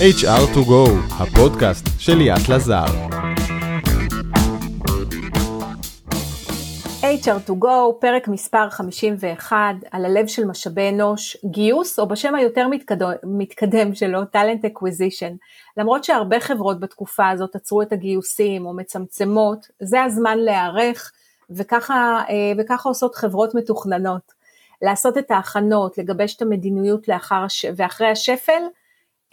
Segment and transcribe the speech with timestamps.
[0.00, 2.84] HR2Go, הפודקאסט של ליאת לזר.
[7.02, 9.58] HR2Go, פרק מספר 51,
[9.90, 15.36] על הלב של משאבי אנוש, גיוס, או בשם היותר מתקדם, מתקדם שלו, Talent Acquisition.
[15.76, 21.12] למרות שהרבה חברות בתקופה הזאת עצרו את הגיוסים או מצמצמות, זה הזמן להיערך,
[21.50, 24.39] וככה, אה, וככה עושות חברות מתוכננות.
[24.82, 28.62] לעשות את ההכנות, לגבש את המדיניות לאחר ואחרי השפל,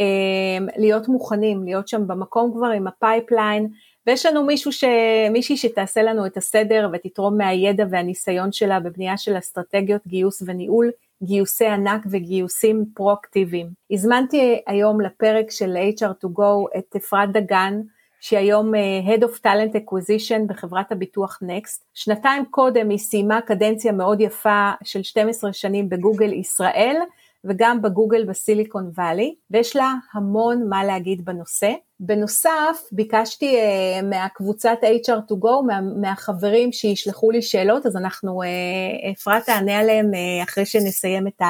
[0.02, 3.68] אה, להיות מוכנים, להיות שם במקום כבר עם ה pipeline,
[4.08, 4.84] ויש לנו מישהו ש...
[5.32, 10.92] מישהי שתעשה לנו את הסדר ותתרום מהידע והניסיון שלה בבנייה של אסטרטגיות גיוס וניהול
[11.24, 13.70] גיוסי ענק וגיוסים פרואקטיביים.
[13.92, 17.82] הזמנתי היום לפרק של HR2Go את אפרת דגן,
[18.20, 21.84] שהיא היום אה, Head of Talent Acquisition בחברת הביטוח Next.
[21.94, 26.98] שנתיים קודם היא סיימה קדנציה מאוד יפה של 12 שנים בגוגל ישראל,
[27.44, 31.72] וגם בגוגל בסיליקון וואלי, ויש לה המון מה להגיד בנושא.
[32.00, 39.80] בנוסף, ביקשתי uh, מהקבוצת HR2Go, מה, מהחברים שישלחו לי שאלות, אז אנחנו, uh, אפרת תענה
[39.80, 41.42] עליהם uh, אחרי שנסיים את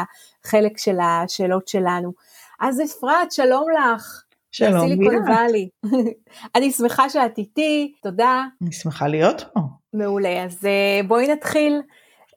[0.46, 2.12] החלק של השאלות שלנו.
[2.60, 4.24] אז אפרת, שלום לך.
[4.58, 5.70] שלום, סיליקון וואלי.
[6.56, 8.46] אני שמחה שאת איתי, תודה.
[8.62, 9.60] אני שמחה להיות פה.
[9.94, 11.82] מעולה, אז uh, בואי נתחיל.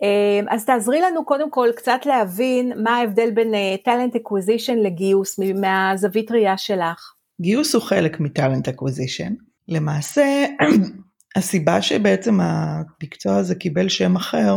[0.02, 3.52] אמ, אז תעזרי לנו קודם כל קצת להבין מה ההבדל בין
[3.84, 7.14] talent אה, acquisition לגיוס מהזווית ראייה שלך.
[7.40, 9.32] גיוס הוא חלק מ talent acquisition.
[9.68, 10.46] למעשה
[11.36, 14.56] הסיבה שבעצם המקצוע הזה קיבל שם אחר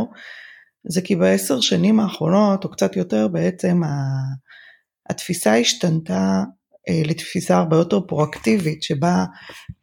[0.88, 3.81] זה כי בעשר שנים האחרונות או קצת יותר בעצם
[5.09, 6.44] התפיסה השתנתה אה,
[6.89, 9.26] לתפיסה הרבה יותר פרואקטיבית שבה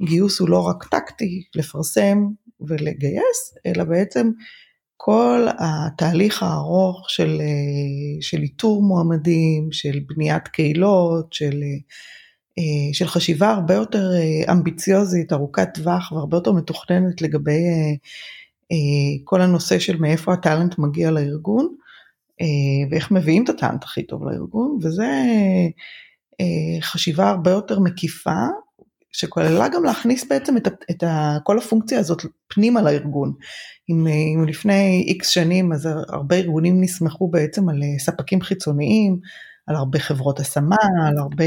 [0.03, 2.19] גיוס הוא לא רק טקטי לפרסם
[2.61, 4.31] ולגייס אלא בעצם
[5.03, 11.63] כל התהליך הארוך של, אה, של איתור מועמדים, של בניית קהילות, של,
[12.59, 17.61] אה, של חשיבה הרבה יותר אה, אמביציוזית, ארוכת טווח והרבה יותר מתוכננת לגבי
[19.25, 21.75] כל הנושא של מאיפה הטאלנט מגיע לארגון
[22.91, 25.07] ואיך מביאים את הטאלנט הכי טוב לארגון וזה
[26.81, 28.47] חשיבה הרבה יותר מקיפה
[29.13, 33.33] שכללה גם להכניס בעצם את, את ה, כל הפונקציה הזאת פנימה לארגון.
[33.91, 39.19] אם, אם לפני איקס שנים אז הרבה ארגונים נסמכו בעצם על אה, ספקים חיצוניים,
[39.67, 41.45] על הרבה חברות השמה, על הרבה...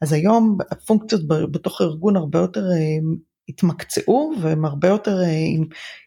[0.00, 3.16] אז היום הפונקציות בתוך הארגון הרבה יותר אה,
[3.48, 5.64] התמקצעו והם הרבה יותר אה, עם,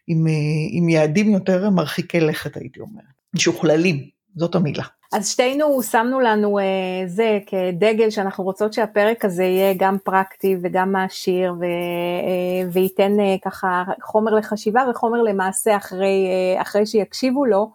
[0.08, 0.26] עם,
[0.72, 4.84] עם יעדים יותר מרחיקי לכת הייתי אומרת, משוכללים, זאת המילה.
[5.14, 6.62] אז שתינו שמנו לנו uh,
[7.08, 13.42] זה כדגל שאנחנו רוצות שהפרק הזה יהיה גם פרקטי וגם מעשיר ו, uh, וייתן uh,
[13.46, 16.28] ככה חומר לחשיבה וחומר למעשה אחרי,
[16.58, 17.72] uh, אחרי שיקשיבו לו.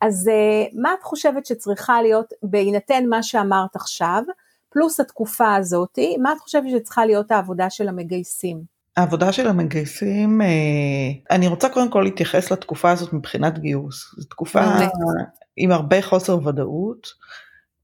[0.00, 4.22] אז uh, מה את חושבת שצריכה להיות בהינתן מה שאמרת עכשיו,
[4.70, 8.71] פלוס התקופה הזאתי, מה את חושבת שצריכה להיות העבודה של המגייסים?
[8.96, 10.40] העבודה של המגייסים,
[11.30, 14.14] אני רוצה קודם כל להתייחס לתקופה הזאת מבחינת גיוס.
[14.18, 14.60] זו תקופה
[15.56, 17.08] עם הרבה חוסר ודאות.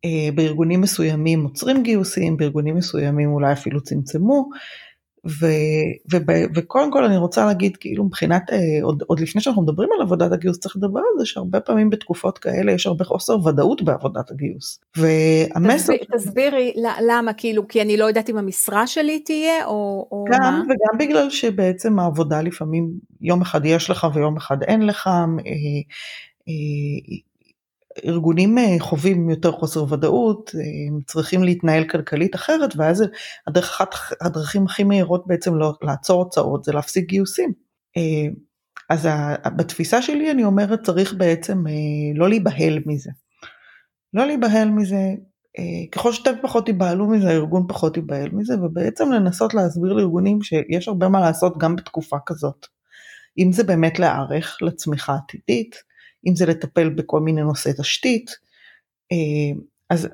[0.04, 4.48] אה, בארגונים מסוימים עוצרים גיוסים, בארגונים מסוימים אולי אפילו צמצמו.
[5.26, 5.46] ו,
[6.12, 6.16] ו,
[6.54, 10.32] וקודם כל אני רוצה להגיד כאילו מבחינת אה, עוד, עוד לפני שאנחנו מדברים על עבודת
[10.32, 14.80] הגיוס צריך לדבר על זה שהרבה פעמים בתקופות כאלה יש הרבה חוסר ודאות בעבודת הגיוס.
[14.96, 15.76] והמסר...
[15.76, 16.72] תסביר, תסבירי
[17.08, 20.62] למה כאילו כי אני לא יודעת אם המשרה שלי תהיה או, או גם, מה?
[20.64, 22.90] וגם בגלל שבעצם העבודה לפעמים
[23.20, 25.10] יום אחד יש לך ויום אחד אין לך.
[28.04, 33.04] ארגונים אה, חווים יותר חוסר ודאות, אה, הם צריכים להתנהל כלכלית אחרת, ואז
[33.46, 37.52] הדרך אחת הדרכים הכי מהירות בעצם לא, לעצור הוצאות זה להפסיק גיוסים.
[37.96, 38.32] אה,
[38.90, 39.08] אז
[39.56, 41.64] בתפיסה שלי אני אומרת צריך בעצם
[42.14, 43.10] לא להיבהל מזה.
[44.14, 45.00] לא להיבהל מזה,
[45.92, 51.08] ככל שאתם פחות תיבהלו מזה, הארגון פחות ייבהל מזה, ובעצם לנסות להסביר לארגונים שיש הרבה
[51.08, 52.66] מה לעשות גם בתקופה כזאת.
[53.38, 55.76] אם זה באמת להיערך לצמיחה עתידית,
[56.26, 58.30] אם זה לטפל בכל מיני נושאי תשתית.
[59.12, 59.60] אה,
[59.90, 60.08] אז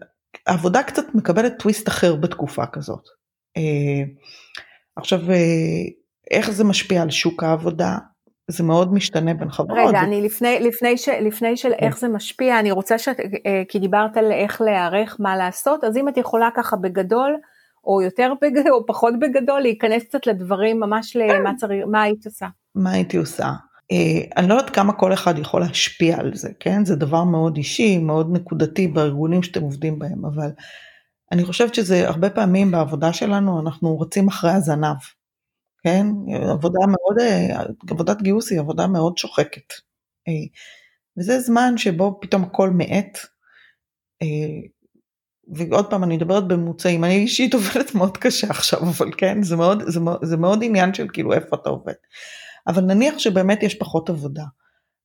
[0.47, 3.09] העבודה קצת מקבלת טוויסט אחר בתקופה כזאת.
[3.56, 4.12] אה,
[4.97, 5.37] עכשיו, אה,
[6.31, 7.97] איך זה משפיע על שוק העבודה?
[8.51, 9.89] זה מאוד משתנה בין חברות.
[9.89, 13.09] רגע, אני לפני, לפני, ש, לפני של איך זה משפיע, אני רוצה ש...
[13.69, 17.37] כי דיברת על איך להיערך, מה לעשות, אז אם את יכולה ככה בגדול,
[17.87, 21.56] או יותר בגדול, או פחות בגדול, להיכנס קצת לדברים ממש למה כן.
[21.56, 22.47] צריך, מה היית עושה.
[22.75, 23.53] מה הייתי עושה?
[23.93, 26.85] אה, אני לא יודעת כמה כל אחד יכול להשפיע על זה, כן?
[26.85, 30.51] זה דבר מאוד אישי, מאוד נקודתי בארגונים שאתם עובדים בהם, אבל
[31.33, 34.97] אני חושבת שזה הרבה פעמים בעבודה שלנו אנחנו רצים אחרי הזנב,
[35.83, 36.07] כן?
[36.51, 39.73] עבודה מאוד, אה, עבודת גיוס היא עבודה מאוד שוחקת.
[40.29, 40.63] אה,
[41.19, 43.19] וזה זמן שבו פתאום הכל מאט,
[45.49, 49.83] ועוד פעם אני מדברת בממוצעים, אני אישית עובדת מאוד קשה עכשיו, אבל כן, זה מאוד,
[49.87, 51.95] זה, מאוד, זה מאוד עניין של כאילו איפה אתה עובד.
[52.67, 54.45] אבל נניח שבאמת יש פחות עבודה.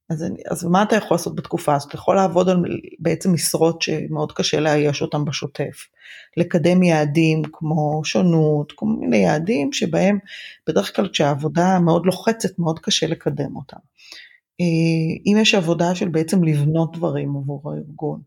[0.09, 1.89] אז, אז מה אתה יכול לעשות בתקופה הזאת?
[1.89, 2.63] אתה יכול לעבוד על
[2.99, 5.87] בעצם משרות שמאוד קשה לאייש אותם בשוטף.
[6.37, 10.19] לקדם יעדים כמו שונות, כל מיני יעדים שבהם
[10.67, 13.77] בדרך כלל כשהעבודה מאוד לוחצת מאוד קשה לקדם אותם.
[14.61, 18.21] אה, אם יש עבודה של בעצם לבנות דברים עבור הארגון,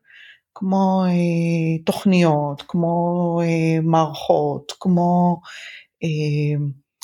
[0.55, 5.40] כמו אה, תוכניות, כמו אה, מערכות, כמו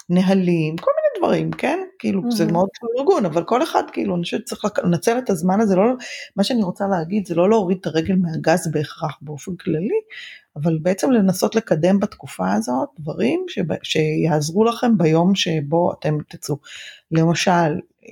[0.09, 1.79] נהלים, כל דברים, כן?
[1.99, 2.31] כאילו mm-hmm.
[2.31, 5.76] זה מאוד כמו ארגון, אבל כל אחד כאילו, אני חושבת שצריך לנצל את הזמן הזה,
[5.76, 5.82] לא,
[6.37, 10.00] מה שאני רוצה להגיד זה לא להוריד את הרגל מהגז בהכרח באופן כללי,
[10.56, 16.56] אבל בעצם לנסות לקדם בתקופה הזאת דברים שבא, שיעזרו לכם ביום שבו אתם תצאו.
[17.12, 17.50] למשל,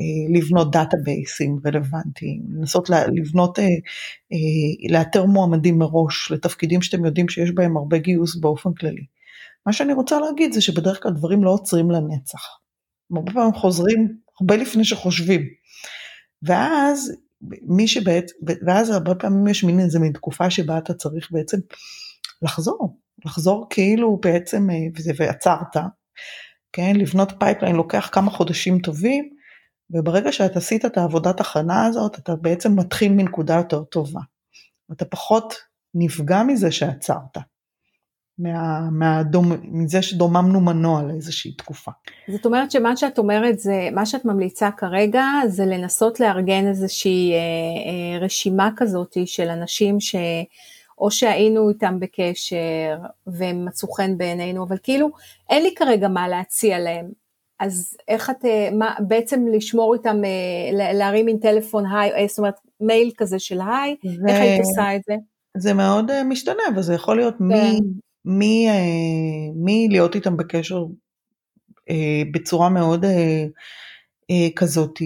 [0.01, 3.65] אה, לבנות דאטאבייסים רלוונטיים, לנסות לבנות, אה,
[4.33, 9.07] אה, לאתר מועמדים מראש לתפקידים שאתם יודעים שיש בהם הרבה גיוס באופן כללי.
[9.67, 12.66] מה שאני רוצה להגיד זה שבדרך כלל דברים לא עוצרים לנצח.
[13.15, 15.43] הרבה פעמים חוזרים הרבה לפני שחושבים.
[16.43, 17.13] ואז
[17.63, 18.35] מי שבעצם,
[18.67, 21.59] ואז הרבה פעמים יש מין איזה מין תקופה שבה אתה צריך בעצם
[22.43, 25.77] לחזור, לחזור כאילו בעצם, וזה ועצרת,
[26.73, 29.31] כן, לבנות pipeline לוקח כמה חודשים טובים,
[29.91, 34.21] וברגע שאת עשית את העבודת הכנה הזאת, אתה בעצם מתחיל מנקודה יותר טובה.
[34.93, 35.55] אתה פחות
[35.95, 37.39] נפגע מזה שעצרת.
[38.39, 41.91] מה, מהדומ, מזה שדוממנו מנוע לאיזושהי תקופה.
[42.29, 47.39] זאת אומרת שמה שאת אומרת זה, מה שאת ממליצה כרגע זה לנסות לארגן איזושהי אה,
[47.39, 50.17] אה, רשימה כזאת של אנשים ש...
[50.99, 55.11] או שהיינו איתם בקשר והם מצאו חן בעינינו, אבל כאילו
[55.51, 57.11] אין לי כרגע מה להציע להם.
[57.61, 62.39] אז איך את, אה, מה, בעצם לשמור איתם, אה, להרים עם טלפון היי, אה, זאת
[62.39, 64.29] אומרת מייל כזה של היי, ו...
[64.29, 65.15] איך היית עושה את זה?
[65.57, 67.81] זה מאוד משתנה, אבל זה יכול להיות מי,
[68.27, 68.69] מי,
[69.57, 70.85] מי להיות איתם בקשר
[72.33, 73.05] בצורה מאוד
[74.57, 74.99] כזאת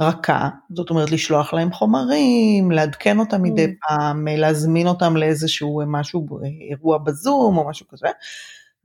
[0.00, 3.88] רכה, זאת אומרת לשלוח להם חומרים, לעדכן אותם מדי mm.
[3.88, 6.26] פעם, להזמין אותם לאיזשהו משהו,
[6.70, 8.08] אירוע בזום או משהו כזה,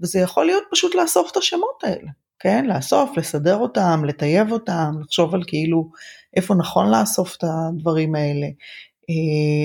[0.02, 2.10] וזה יכול להיות פשוט לאסוף את השמות האלה.
[2.40, 5.92] כן, לאסוף, לסדר אותם, לטייב אותם, לחשוב על כאילו
[6.36, 8.52] איפה נכון לאסוף את הדברים האלה, אה,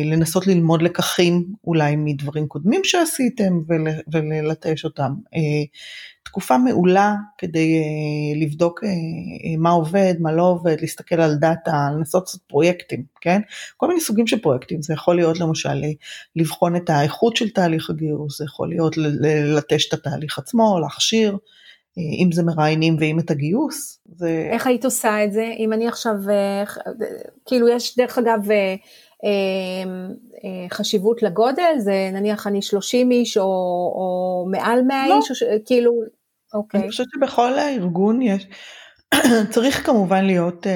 [0.04, 3.60] לנסות ללמוד לקחים אולי מדברים קודמים שעשיתם
[4.12, 5.12] וללטש אותם.
[5.34, 5.64] אה,
[6.24, 8.80] תקופה מעולה כדי אה, לבדוק
[9.58, 13.40] מה עובד, מה לא עובד, להסתכל על דאטה, לנסות לעשות פרויקטים, כן?
[13.76, 15.82] כל מיני סוגים של פרויקטים, זה יכול להיות למשל
[16.36, 21.36] לבחון את האיכות של תהליך הגיוס, זה יכול להיות ללטש את התהליך עצמו, להכשיר.
[21.96, 24.00] אם זה מראיינים ואם את הגיוס.
[24.16, 24.48] זה...
[24.52, 25.52] איך היית עושה את זה?
[25.58, 26.64] אם אני עכשיו, אה,
[27.46, 28.74] כאילו יש דרך אגב אה, אה,
[30.70, 33.42] חשיבות לגודל, זה נניח אני 30 איש או,
[33.94, 35.16] או מעל 100 לא.
[35.16, 35.42] איש, או ש...
[35.66, 35.92] כאילו,
[36.54, 36.80] אוקיי.
[36.80, 38.46] אני חושבת שבכל הארגון יש,
[39.54, 40.66] צריך כמובן להיות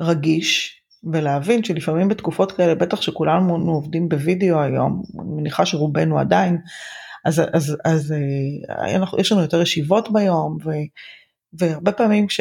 [0.00, 6.58] רגיש ולהבין שלפעמים בתקופות כאלה, בטח שכולנו עובדים בווידאו היום, אני מניחה שרובנו עדיין,
[7.24, 10.70] אז, אז, אז אה, אנחנו, יש לנו יותר ישיבות ביום, ו,
[11.52, 12.40] והרבה פעמים כש,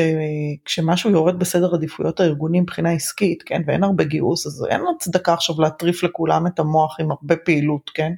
[0.66, 5.34] כשמשהו יורד בסדר עדיפויות הארגוני מבחינה עסקית, כן, ואין הרבה גיוס, אז אין לנו צדקה
[5.34, 8.12] עכשיו להטריף לכולם את המוח עם הרבה פעילות, כן,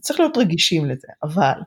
[0.00, 1.60] צריך להיות רגישים לזה, אבל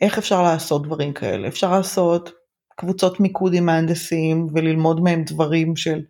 [0.00, 1.48] איך אפשר לעשות דברים כאלה?
[1.48, 2.32] אפשר לעשות
[2.76, 6.02] קבוצות מיקוד עם מהנדסים וללמוד מהם דברים של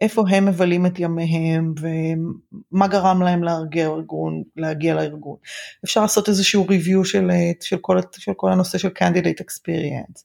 [0.00, 5.36] איפה הם מבלים את ימיהם ומה גרם להם להגיע, לארגון, להגיע לארגון.
[5.84, 7.30] אפשר לעשות איזשהו review של,
[7.60, 10.22] של, כל, של כל הנושא של candidate experience.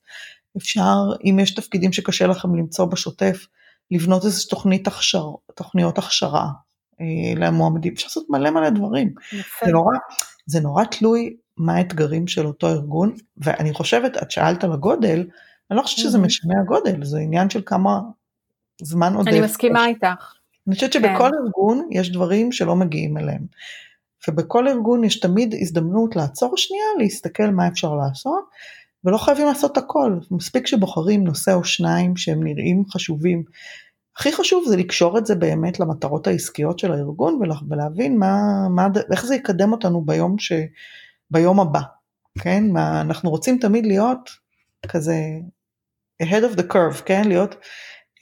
[0.58, 3.48] אפשר, אם יש תפקידים שקשה לכם למצוא בשוטף,
[3.92, 6.48] לבנות איזו תוכנית הכשר, תוכניות הכשרה
[7.02, 7.94] אה, למועמדים.
[7.94, 9.14] אפשר לעשות מלא מלא דברים.
[9.34, 9.66] יפה.
[9.66, 9.98] זה נורא,
[10.46, 15.28] זה נורא תלוי מה האתגרים של אותו ארגון, ואני חושבת, את שאלת על הגודל,
[15.72, 18.00] אני לא חושבת שזה משנה הגודל, זה עניין של כמה
[18.82, 19.32] זמן עודף.
[19.32, 20.34] אני מסכימה איתך.
[20.68, 21.46] אני חושבת שבכל כן.
[21.46, 23.46] ארגון יש דברים שלא מגיעים אליהם.
[24.28, 28.44] ובכל ארגון יש תמיד הזדמנות לעצור שנייה, להסתכל מה אפשר לעשות,
[29.06, 33.44] ולא חייבים לעשות הכל, מספיק שבוחרים נושא או שניים שהם נראים חשובים.
[34.18, 37.40] הכי חשוב זה לקשור את זה באמת למטרות העסקיות של הארגון
[37.70, 40.52] ולהבין מה, מה, איך זה יקדם אותנו ביום, ש,
[41.32, 41.82] ביום הבא,
[42.40, 42.64] כן?
[42.72, 44.30] מה, אנחנו רוצים תמיד להיות
[44.88, 45.16] כזה
[46.24, 47.28] ahead of the curve, כן?
[47.28, 47.56] להיות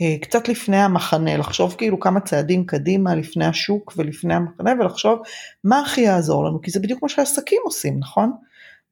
[0.01, 5.20] אה, קצת לפני המחנה, לחשוב כאילו כמה צעדים קדימה לפני השוק ולפני המחנה ולחשוב
[5.63, 8.32] מה הכי יעזור לנו, כי זה בדיוק מה שעסקים עושים, נכון?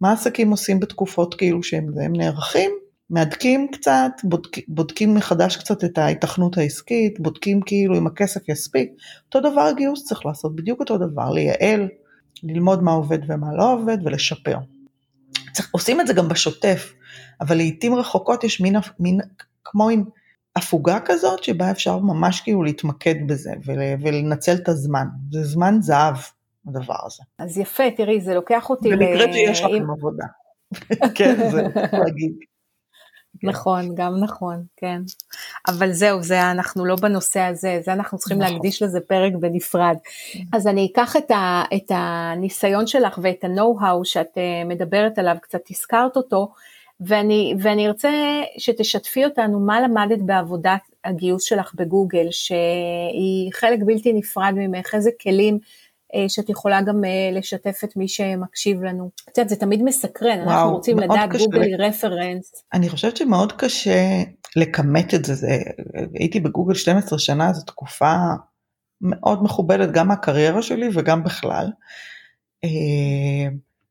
[0.03, 2.72] מה עסקים עושים בתקופות כאילו שהם נערכים
[3.10, 8.89] מהדקים קצת, בודק, בודקים מחדש קצת את ההיתכנות העסקית, בודקים כאילו אם הכסף יספיק.
[9.25, 11.88] אותו דבר הגיוס צריך לעשות, בדיוק אותו דבר, לייעל,
[12.43, 14.57] ללמוד מה עובד ומה לא עובד ולשפר.
[15.51, 16.93] צריך, עושים את זה גם בשוטף,
[17.41, 19.19] אבל לעיתים רחוקות יש מין, מין
[19.63, 20.03] כמו עם
[20.55, 25.05] הפוגה כזאת שבה אפשר ממש כאילו להתמקד בזה ול, ולנצל את הזמן.
[25.31, 26.15] זה זמן זהב
[26.67, 27.24] הדבר הזה.
[27.39, 28.96] אז יפה, תראי, זה לוקח אותי ל...
[28.96, 30.25] במקרה שיש לכם עבודה.
[31.15, 31.62] כן, זה
[31.93, 32.34] להגיד.
[33.43, 35.01] נכון, גם נכון, כן.
[35.67, 38.53] אבל זהו, זה אנחנו לא בנושא הזה, זה אנחנו צריכים נכון.
[38.53, 39.98] להקדיש לזה פרק בנפרד.
[40.53, 45.62] אז אני אקח את, ה, את הניסיון שלך ואת ה-know-how שאת אה, מדברת עליו, קצת
[45.70, 46.53] הזכרת אותו,
[47.00, 48.12] ואני, ואני ארצה
[48.58, 55.60] שתשתפי אותנו מה למדת בעבודת הגיוס שלך בגוגל, שהיא חלק בלתי נפרד ממך, איזה כלים
[56.27, 59.10] שאת יכולה גם אה, לשתף את מי שמקשיב לנו.
[59.29, 62.51] את יודעת, זה תמיד מסקרן, וואו, אנחנו רוצים לדעת גוגל היא רפרנס.
[62.74, 64.24] אני חושבת שמאוד קשה
[64.55, 65.58] לכמת את זה, זה,
[66.13, 68.15] הייתי בגוגל 12 שנה, זו תקופה
[69.01, 71.67] מאוד מכובדת גם מהקריירה שלי וגם בכלל,
[72.63, 72.70] אה,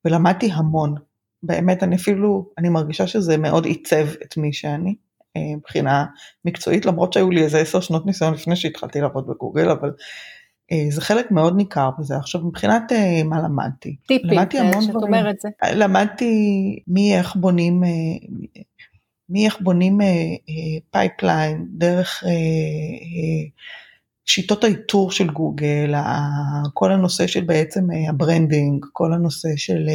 [0.05, 0.95] ולמדתי המון.
[1.43, 4.95] באמת, אני אפילו, אני מרגישה שזה מאוד עיצב את מי שאני.
[5.39, 6.05] מבחינה
[6.45, 9.95] מקצועית, למרות שהיו לי איזה עשר שנות ניסיון לפני שהתחלתי לעבוד בגוגל, אבל אה,
[10.91, 12.17] זה חלק מאוד ניכר בזה.
[12.17, 13.97] עכשיו מבחינת אה, מה למדתי?
[14.07, 15.07] טיפים, למדתי אה, המון דברים.
[15.07, 15.49] אומרת זה.
[15.75, 17.83] למדתי מי איך בונים,
[19.29, 20.01] מי איך בונים
[20.91, 22.25] pipeline דרך
[24.25, 25.95] שיטות האיתור של גוגל,
[26.75, 29.89] כל הנושא של בעצם ה branding, כל הנושא של...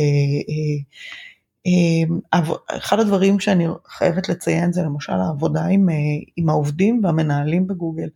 [2.70, 5.90] אחד הדברים שאני חייבת לציין זה למשל העבודה עם,
[6.38, 8.10] עם העובדים והמנהלים בגוגל.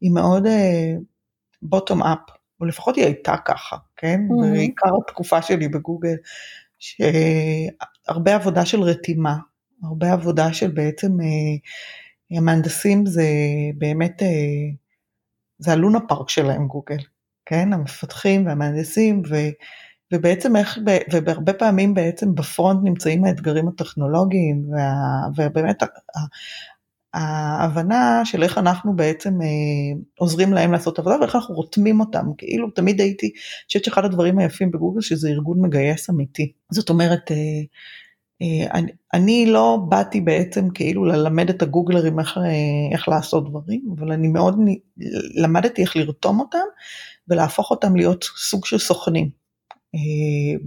[0.00, 0.46] היא מאוד
[1.62, 2.18] bottom up,
[2.60, 4.20] או לפחות היא הייתה ככה, כן?
[4.28, 4.52] Mm-hmm.
[4.52, 6.14] בעיקר התקופה שלי בגוגל,
[6.78, 9.36] שהרבה עבודה של רתימה,
[9.82, 13.26] הרבה עבודה של בעצם, אה, המהנדסים זה
[13.78, 14.28] באמת, אה,
[15.58, 16.98] זה הלונה פארק שלהם גוגל,
[17.46, 17.72] כן?
[17.72, 19.36] המפתחים והמהנדסים, ו,
[20.12, 20.78] ובעצם איך,
[21.10, 24.92] והרבה פעמים בעצם בפרונט נמצאים האתגרים הטכנולוגיים, וה,
[25.36, 25.82] ובאמת
[27.14, 29.46] ההבנה של איך אנחנו בעצם אה,
[30.18, 34.38] עוזרים להם לעשות עבודה ואיך אנחנו רותמים אותם, כאילו תמיד הייתי, אני חושבת שאחד הדברים
[34.38, 37.36] היפים בגוגל שזה ארגון מגייס אמיתי, זאת אומרת, אה,
[38.42, 42.38] אה, אני, אני לא באתי בעצם כאילו ללמד את הגוגלרים איך,
[42.92, 44.58] איך לעשות דברים, אבל אני מאוד
[45.34, 46.58] למדתי איך לרתום אותם
[47.28, 49.42] ולהפוך אותם להיות סוג של סוכנים.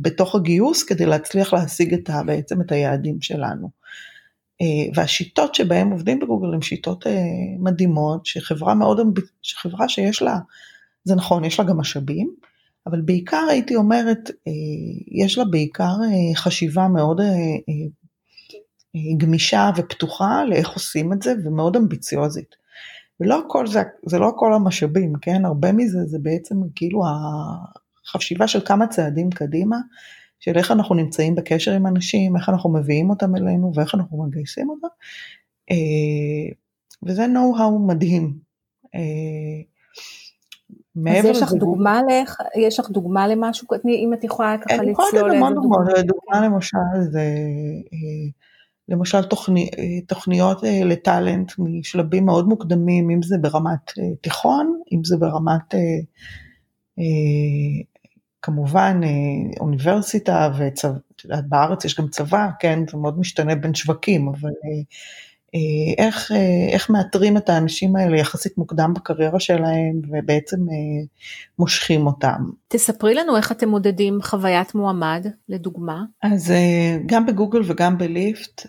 [0.02, 3.70] בתוך הגיוס כדי להצליח להשיג את ה, בעצם את היעדים שלנו.
[4.62, 7.22] אה, והשיטות שבהם עובדים בגוגל הן שיטות אה,
[7.60, 9.00] מדהימות, שחברה מאוד,
[9.42, 10.38] שחברה שיש לה,
[11.04, 12.36] זה נכון, יש לה גם משאבים,
[12.88, 14.52] אבל בעיקר הייתי אומרת, אה,
[15.24, 15.94] יש לה בעיקר
[16.36, 17.22] חשיבה מאוד
[19.18, 22.56] גמישה ופתוחה לאיך עושים את זה ומאוד אמביציוזית.
[23.20, 25.46] ולא הכל זה, זה לא הכל המשאבים, כן?
[25.46, 27.04] הרבה מזה זה בעצם כאילו
[28.06, 29.78] החשיבה של כמה צעדים קדימה,
[30.46, 34.70] של איך אנחנו נמצאים בקשר עם אנשים, איך אנחנו מביאים אותם אלינו ואיך אנחנו מגייסים
[34.70, 34.88] אותם.
[35.72, 36.56] אה,
[37.04, 38.34] וזה know-how מדהים.
[38.96, 39.00] אה,
[41.20, 45.30] אז יש לך דוגמה לאיך, יש לך דוגמה למשהו, אם את יכולה ככה לצלול לאיזה
[45.30, 45.50] דוגמה.
[45.50, 46.78] דוגמה, דוגמה למשל
[47.12, 47.20] זה,
[47.94, 48.30] אה,
[48.90, 49.70] למשל תוכני,
[50.08, 55.74] תוכניות לטאלנט משלבים מאוד מוקדמים, אם זה ברמת תיכון, אם זה ברמת
[58.46, 59.10] כמובן אה,
[59.60, 60.52] אוניברסיטה
[61.25, 64.82] ובארץ יש גם צבא, כן, זה מאוד משתנה בין שווקים, אבל אה,
[65.56, 66.32] אה, איך,
[66.72, 70.58] איך מאתרים את האנשים האלה יחסית מוקדם בקריירה שלהם ובעצם
[71.60, 72.50] מושכים אותם.
[72.68, 76.04] תספרי לנו איך אתם מודדים חוויית מועמד, לדוגמה.
[76.24, 76.54] אז
[77.06, 78.68] גם בגוגל וגם בליפט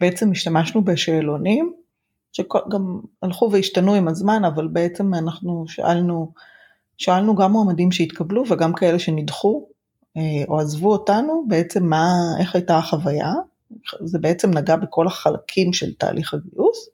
[0.00, 1.72] בעצם השתמשנו בשאלונים,
[2.32, 6.32] שגם הלכו והשתנו עם הזמן, אבל בעצם אנחנו שאלנו
[6.98, 9.66] שאלנו גם מועמדים שהתקבלו וגם כאלה שנדחו
[10.16, 13.32] אה, או עזבו אותנו, בעצם מה, איך הייתה החוויה,
[14.04, 16.88] זה בעצם נגע בכל החלקים של תהליך הגיוס,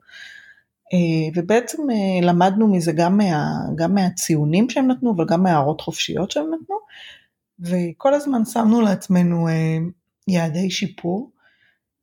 [0.93, 6.31] אה, ובעצם אה, למדנו מזה גם, מה, גם מהציונים שהם נתנו, אבל גם מהערות חופשיות
[6.31, 6.77] שהם נתנו,
[7.61, 9.49] וכל הזמן שמנו לעצמנו
[10.29, 11.31] יעדי שיפור,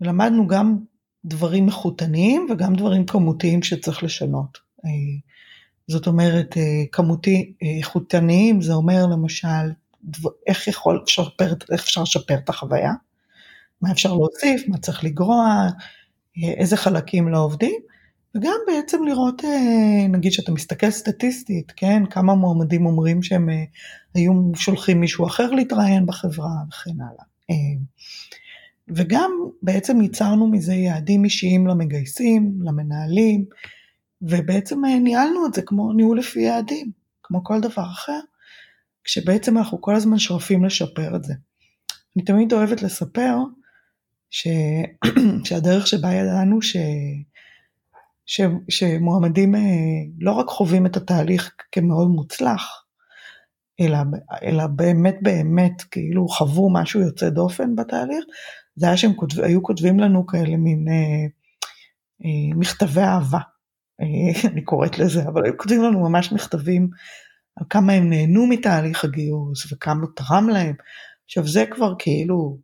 [0.02, 0.78] ולמדנו גם
[1.26, 4.58] דברים איכותניים וגם דברים כמותיים שצריך לשנות.
[5.90, 9.72] זאת אומרת אה, כמותי אה, איכותניים, זה אומר למשל
[10.48, 12.94] איך, יכול, לשפר, איך אפשר לשפר את החוויה,
[13.82, 15.68] מה אפשר להוסיף, מה צריך לגרוע,
[16.38, 17.82] אה, איזה חלקים לא עובדים,
[18.36, 19.42] וגם בעצם לראות,
[20.10, 23.50] נגיד שאתה מסתכל סטטיסטית, כן, כמה מועמדים אומרים שהם
[24.14, 27.24] היו שולחים מישהו אחר להתראיין בחברה וכן הלאה.
[28.88, 29.32] וגם
[29.62, 33.46] בעצם ייצרנו מזה יעדים אישיים למגייסים, למנהלים,
[34.22, 36.92] ובעצם אה, ניהלנו את זה כמו ניהול לפי יעדים,
[37.24, 38.20] כמו כל דבר אחר,
[39.04, 41.34] כשבעצם אנחנו כל הזמן שואפים לשפר את זה.
[42.18, 43.38] אני תמיד אוהבת לספר
[44.30, 44.48] ש...
[45.46, 46.78] שהדרך שבה ידענו ש...
[48.26, 48.42] ש...
[48.70, 49.62] שמועמדים אה,
[50.20, 52.86] לא רק חווים את התהליך כמאוד מוצלח,
[53.80, 53.98] אלא,
[54.44, 58.26] אלא באמת באמת כאילו חוו משהו יוצא דופן בתהליך,
[58.76, 61.26] זה היה שהם כותב, היו כותבים לנו כאלה מין אה,
[62.26, 63.59] אה, מכתבי אהבה, אה,
[64.52, 66.90] אני קוראת לזה, אבל היו כותבים לנו ממש מכתבים
[67.56, 70.76] על כמה הם נהנו מתהליך הגיוס וכמה הוא תרם להם.
[71.26, 72.58] עכשיו זה כבר כאילו,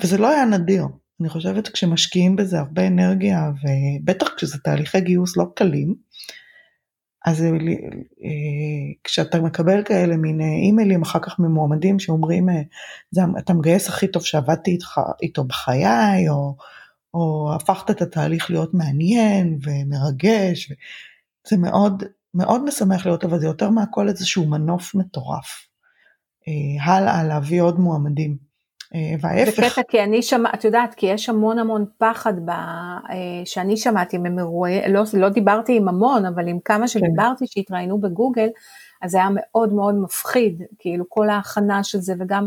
[0.00, 0.84] וזה לא היה נדיר,
[1.20, 5.94] אני חושבת כשמשקיעים בזה הרבה אנרגיה ובטח כשזה תהליכי גיוס לא קלים,
[7.26, 7.50] אז אה,
[9.04, 12.62] כשאתה מקבל כאלה מין אה, אימיילים אחר כך ממועמדים שאומרים אה,
[13.38, 16.56] אתה מגייס הכי טוב שעבדתי איתך, איתו בחיי או,
[17.18, 20.72] או הפכת את התהליך להיות מעניין ומרגש
[21.48, 22.02] זה מאוד
[22.34, 25.68] מאוד משמח להיות אבל זה יותר מהכל איזשהו מנוף מטורף
[26.80, 28.48] הלאה להביא עוד מועמדים.
[28.94, 29.60] אה, וההפך.
[29.60, 33.76] זה קטע כי אני שמעת, את יודעת, כי יש המון המון פחד ב, אה, שאני
[33.76, 36.86] שמעתי ממרואי, לא, לא דיברתי עם המון, אבל עם כמה כן.
[36.86, 37.46] שדיברתי כן.
[37.46, 38.48] שהתראיינו בגוגל,
[39.02, 42.46] אז זה היה מאוד מאוד מפחיד, כאילו כל ההכנה של זה, וגם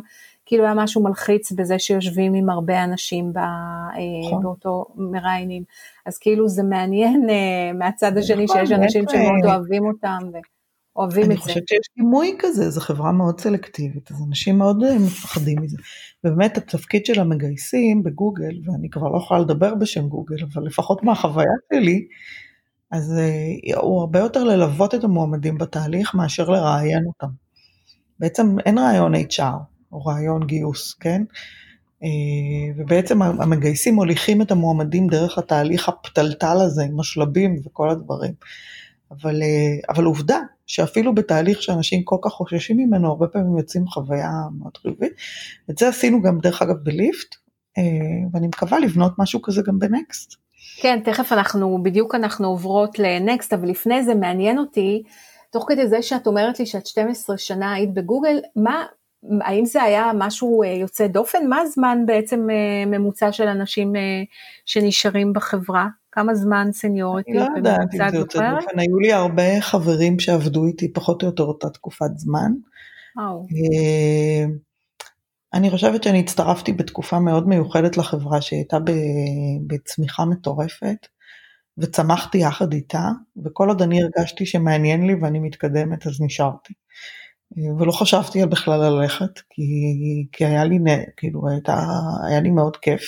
[0.52, 3.44] כאילו היה משהו מלחיץ בזה שיושבים עם הרבה אנשים ב, אה,
[4.28, 4.44] נכון.
[4.44, 5.64] באותו מראיינים,
[6.06, 7.28] אז כאילו זה מעניין
[7.80, 10.20] מהצד השני נכון, שיש אנשים שמאוד אוהבים אותם.
[10.34, 10.38] ו...
[10.96, 11.34] אוהבים את זה.
[11.34, 15.78] אני חושבת שיש דימוי כזה, זו חברה מאוד סלקטיבית, אז אנשים מאוד אה, מפחדים מזה.
[16.24, 21.52] ובאמת התפקיד של המגייסים בגוגל, ואני כבר לא יכולה לדבר בשם גוגל, אבל לפחות מהחוויה
[21.74, 22.06] שלי,
[22.92, 23.20] אז
[23.76, 27.28] הוא הרבה יותר ללוות את המועמדים בתהליך מאשר לראיין אותם.
[28.20, 31.24] בעצם אין רעיון HR או רעיון גיוס, כן?
[32.04, 32.06] Uh,
[32.78, 38.34] ובעצם המגייסים מוליכים את המועמדים דרך התהליך הפתלתל הזה עם השלבים וכל הדברים.
[39.12, 44.32] אבל, אה, אבל עובדה שאפילו בתהליך שאנשים כל כך חוששים ממנו, הרבה פעמים יוצאים חוויה
[44.60, 45.14] מאוד חיובית.
[45.70, 47.36] את זה עשינו גם דרך אגב בליפט,
[47.78, 47.84] אה,
[48.34, 50.36] ואני מקווה לבנות משהו כזה גם בנקסט.
[50.82, 55.04] כן, תכף אנחנו, בדיוק אנחנו עוברות לנקסט, אבל לפני זה מעניין אותי,
[55.52, 58.86] תוך כדי זה שאת אומרת לי שאת 12 שנה היית בגוגל, מה,
[59.42, 61.48] האם זה היה משהו אה, יוצא דופן?
[61.48, 62.48] מה הזמן בעצם
[62.88, 63.94] ממוצע של אנשים
[64.66, 65.88] שנשארים בחברה?
[66.12, 67.34] כמה זמן סניוריטי?
[67.34, 71.44] לא יודעת אם זה יוצא דופן, היו לי הרבה חברים שעבדו איתי פחות או יותר
[71.44, 72.52] אותה תקופת זמן.
[73.20, 74.46] אה,
[75.54, 78.78] אני חושבת שאני הצטרפתי בתקופה מאוד מיוחדת לחברה שהייתה
[79.68, 81.08] בצמיחה מטורפת
[81.78, 83.10] וצמחתי יחד איתה
[83.46, 86.74] וכל עוד אני הרגשתי שמעניין לי ואני מתקדמת אז נשארתי.
[87.80, 89.64] ולא חשבתי על בכלל ללכת כי,
[90.32, 90.80] כי היה לי
[91.18, 91.84] כאילו הייתה,
[92.28, 93.02] היה לי מאוד כיף.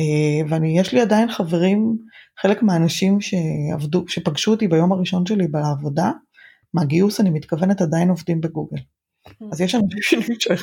[0.00, 1.96] אה, ויש לי עדיין חברים,
[2.40, 6.10] חלק מהאנשים שעבדו, שפגשו אותי ביום הראשון שלי בעבודה,
[6.74, 8.78] מהגיוס אני מתכוונת עדיין עובדים בגוגל.
[9.52, 10.20] אז יש אנשים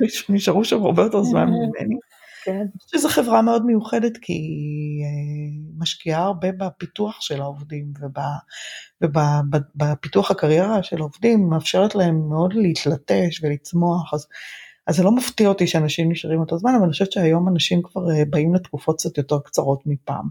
[0.09, 1.95] שנשארו שם הרבה יותר זמן ממני.
[2.47, 2.65] כן.
[2.87, 5.09] שזו חברה מאוד מיוחדת כי היא אה,
[5.77, 7.93] משקיעה הרבה בפיתוח של העובדים
[9.01, 14.13] ובפיתוח הקריירה של העובדים, מאפשרת להם מאוד להתלטש ולצמוח.
[14.13, 14.27] אז
[14.87, 18.11] אז זה לא מפתיע אותי שאנשים נשארים אותו זמן, אבל אני חושבת שהיום אנשים כבר
[18.11, 20.29] אה, באים לתקופות קצת יותר קצרות מפעם.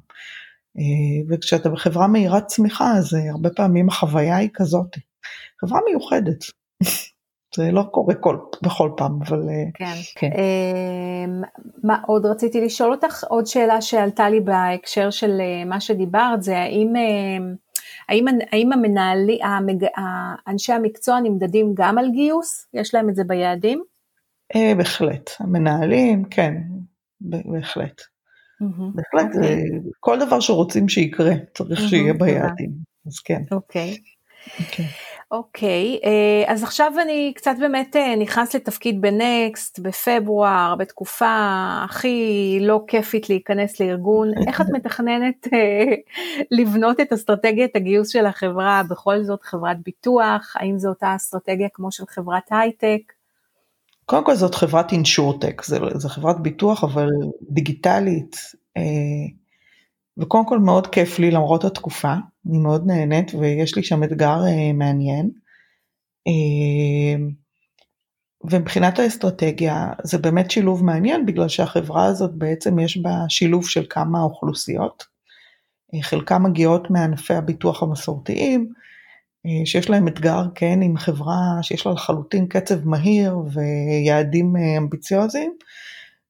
[0.78, 0.82] אה,
[1.28, 4.96] וכשאתה בחברה מהירת צמיחה, אז הרבה פעמים החוויה היא כזאת.
[5.60, 6.44] חברה מיוחדת.
[7.56, 9.42] זה לא קורה כל, בכל פעם, אבל...
[9.74, 9.94] כן.
[10.16, 10.30] כן.
[11.84, 13.24] מה עוד רציתי לשאול אותך?
[13.24, 16.92] עוד שאלה שעלתה לי בהקשר של מה שדיברת, זה האם,
[18.08, 19.86] האם, האם המנהלי, המג,
[20.48, 22.66] אנשי המקצוע נמדדים גם על גיוס?
[22.74, 23.82] יש להם את זה ביעדים?
[24.56, 26.54] אה, בהחלט, המנהלים, כן,
[27.20, 28.02] בהחלט.
[28.94, 29.36] בהחלט, okay.
[29.36, 29.64] אוקיי.
[30.00, 32.70] כל דבר שרוצים שיקרה צריך שיהיה ביעדים,
[33.06, 33.42] אז כן.
[33.50, 33.96] אוקיי.
[34.60, 34.86] אוקיי.
[35.30, 41.34] אוקיי, אה, אז עכשיו אני קצת באמת אה, נכנס לתפקיד בנקסט בפברואר, בתקופה
[41.84, 45.94] הכי לא כיפית להיכנס לארגון, איך את מתכננת אה,
[46.50, 51.92] לבנות את אסטרטגיית הגיוס של החברה, בכל זאת חברת ביטוח, האם זו אותה אסטרטגיה כמו
[51.92, 53.12] של חברת הייטק?
[54.04, 55.62] קודם כל זאת חברת אינשורטק,
[55.94, 57.08] זו חברת ביטוח אבל
[57.50, 58.36] דיגיטלית,
[60.18, 62.14] וקודם כל מאוד כיף לי למרות התקופה,
[62.48, 65.30] אני מאוד נהנית ויש לי שם אתגר אה, מעניין.
[66.26, 67.24] אה,
[68.50, 74.22] ומבחינת האסטרטגיה זה באמת שילוב מעניין בגלל שהחברה הזאת בעצם יש בה שילוב של כמה
[74.22, 75.16] אוכלוסיות.
[76.02, 78.72] חלקם מגיעות מענפי הביטוח המסורתיים,
[79.46, 85.52] אה, שיש להם אתגר, כן, עם חברה שיש לה לחלוטין קצב מהיר ויעדים אה, אמביציוזיים,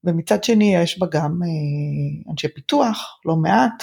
[0.05, 1.40] ומצד שני יש בה גם
[2.31, 3.83] אנשי פיתוח, לא מעט,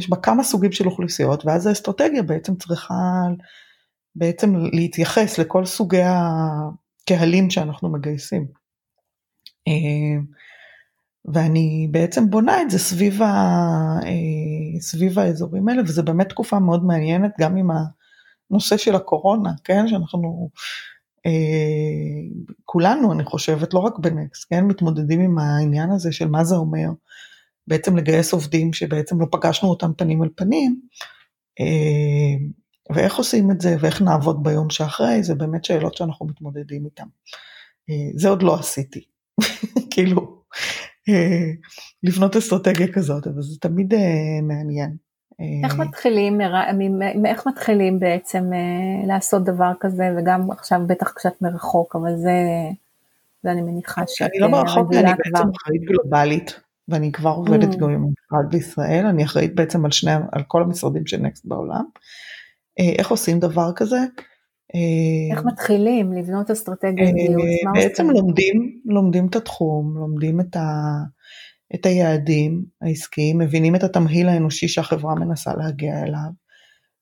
[0.00, 2.94] יש בה כמה סוגים של אוכלוסיות, ואז האסטרטגיה בעצם צריכה
[4.16, 8.46] בעצם להתייחס לכל סוגי הקהלים שאנחנו מגייסים.
[11.24, 13.26] ואני בעצם בונה את זה סביב, ה,
[14.04, 17.70] אה, סביב האזורים האלה, וזה באמת תקופה מאוד מעניינת, גם עם
[18.50, 20.50] הנושא של הקורונה, כן, שאנחנו
[21.26, 21.32] אה,
[22.64, 26.88] כולנו, אני חושבת, לא רק בנקסט, כן, מתמודדים עם העניין הזה של מה זה אומר,
[27.70, 30.80] בעצם לגייס עובדים שבעצם לא פגשנו אותם פנים אל פנים,
[31.60, 32.46] אה,
[32.94, 37.06] ואיך עושים את זה, ואיך נעבוד ביום שאחרי, זה באמת שאלות שאנחנו מתמודדים איתן.
[38.14, 39.04] זה עוד לא עשיתי,
[39.92, 40.40] כאילו.
[41.08, 41.50] אה,
[42.02, 44.96] לבנות אסטרטגיה כזאת, אבל זה תמיד אה, מעניין.
[45.64, 46.40] איך מתחילים,
[47.26, 52.32] איך מתחילים בעצם אה, לעשות דבר כזה, וגם עכשיו בטח קצת מרחוק, אבל זה,
[53.42, 57.76] זה אני מניחה שאת אני לא מרחוק, אני בעצם אחראית גלובלית, ואני כבר עובדת mm.
[57.76, 61.84] גם עם המשרד בישראל, אני אחראית בעצם על שני, על כל המשרדים של נקסט בעולם.
[62.78, 63.98] איך עושים דבר כזה?
[65.30, 67.44] איך אה, מתחילים לבנות אסטרטגיה אה, גיוס?
[67.74, 70.96] בעצם לומדים, לומדים את התחום, לומדים את, ה,
[71.74, 76.30] את היעדים העסקיים, מבינים את התמהיל האנושי שהחברה מנסה להגיע אליו,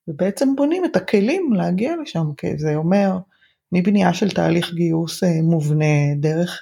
[0.08, 3.18] ובעצם בונים את הכלים להגיע לשם, כי זה אומר
[3.72, 6.60] מבנייה של תהליך גיוס אה, מובנה, דרך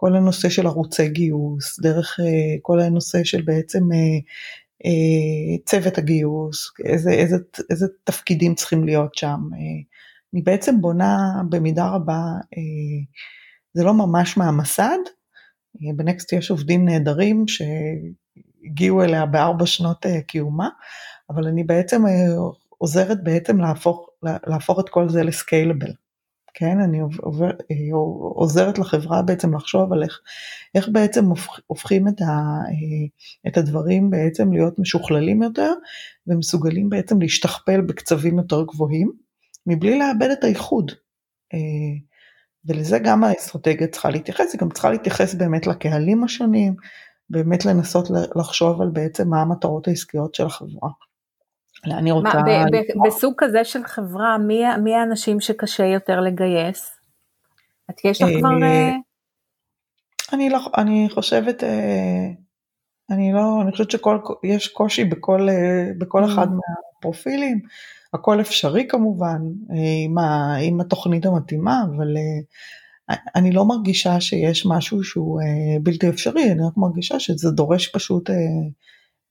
[0.00, 2.20] כל הנושא של ערוצי גיוס, דרך
[2.62, 3.80] כל הנושא של בעצם
[4.86, 7.36] אה, צוות הגיוס, איזה, איזה,
[7.70, 9.40] איזה תפקידים צריכים להיות שם.
[9.52, 9.58] אה,
[10.34, 12.22] אני בעצם בונה במידה רבה,
[12.56, 13.02] אה,
[13.74, 14.98] זה לא ממש מהמסד,
[15.96, 20.68] בנקסט יש עובדים נהדרים שהגיעו אליה בארבע שנות קיומה,
[21.30, 22.02] אבל אני בעצם
[22.68, 25.92] עוזרת בעצם להפוך, להפוך את כל זה לסקיילבל.
[26.54, 27.50] כן, אני עובר,
[28.34, 30.20] עוזרת לחברה בעצם לחשוב על איך,
[30.74, 31.24] איך בעצם
[31.66, 32.24] הופכים את, ה,
[32.68, 35.72] אה, את הדברים בעצם להיות משוכללים יותר
[36.26, 39.12] ומסוגלים בעצם להשתכפל בקצבים יותר גבוהים
[39.66, 40.92] מבלי לאבד את הייחוד.
[41.54, 41.58] אה,
[42.64, 46.74] ולזה גם האסטרטגיה צריכה להתייחס, היא גם צריכה להתייחס באמת לקהלים השונים,
[47.30, 50.90] באמת לנסות לחשוב על בעצם מה המטרות העסקיות של החברה.
[51.84, 52.34] אני רוצה...
[52.34, 57.00] מה, ב- ב- בסוג כזה של חברה, מי, מי האנשים שקשה יותר לגייס?
[57.90, 58.62] את יש לך כבר...
[58.62, 58.92] אה,
[60.32, 62.26] אני, לא, אני חושבת, אה,
[63.10, 66.50] אני לא, אני חושבת שיש קושי בכל, אה, בכל אחד mm.
[66.50, 67.60] מהפרופילים,
[68.14, 69.40] הכל אפשרי כמובן,
[70.04, 72.16] עם, ה, עם התוכנית המתאימה, אבל
[73.34, 75.40] אני לא מרגישה שיש משהו שהוא
[75.82, 78.30] בלתי אפשרי, אני רק מרגישה שזה דורש פשוט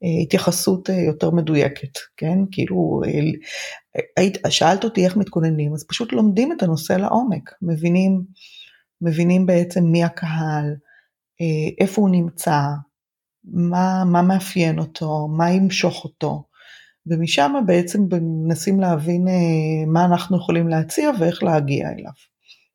[0.01, 2.37] התייחסות אה, יותר מדויקת, כן?
[2.51, 8.23] כאילו, אה, היית, שאלת אותי איך מתכוננים, אז פשוט לומדים את הנושא לעומק, מבינים,
[9.01, 10.75] מבינים בעצם מי הקהל,
[11.41, 12.59] אה, איפה הוא נמצא,
[13.43, 16.43] מה, מה מאפיין אותו, מה ימשוך אותו,
[17.07, 19.27] ומשם בעצם מנסים להבין
[19.87, 22.11] מה אנחנו יכולים להציע ואיך להגיע אליו.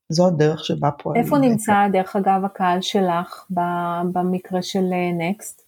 [0.08, 1.24] זו הדרך שבה פועלים.
[1.24, 3.46] איפה נמצא, דרך אגב, הקהל שלך
[4.12, 4.84] במקרה של
[5.18, 5.63] נקסט?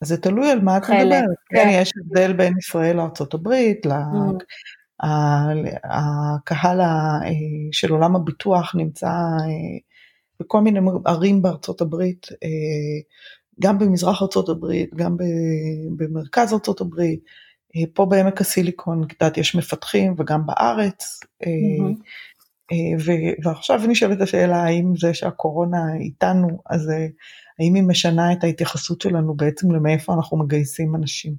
[0.00, 3.48] אז זה תלוי על מה את מדברת, כן, כן, יש הבדל בין ישראל לארה"ב,
[3.88, 4.44] mm.
[5.84, 6.80] הקהל
[7.72, 9.78] של עולם הביטוח נמצא אה,
[10.40, 12.48] בכל מיני ערים בארצות הברית, אה,
[13.60, 15.16] גם במזרח ארצות הברית, גם
[15.96, 17.20] במרכז ארצות הברית,
[17.76, 22.02] אה, פה בעמק הסיליקון, את יש מפתחים וגם בארץ, mm-hmm.
[23.44, 26.88] ועכשיו נשאלת השאלה האם זה שהקורונה איתנו, אז
[27.58, 31.34] האם היא משנה את ההתייחסות שלנו בעצם למאיפה אנחנו מגייסים אנשים.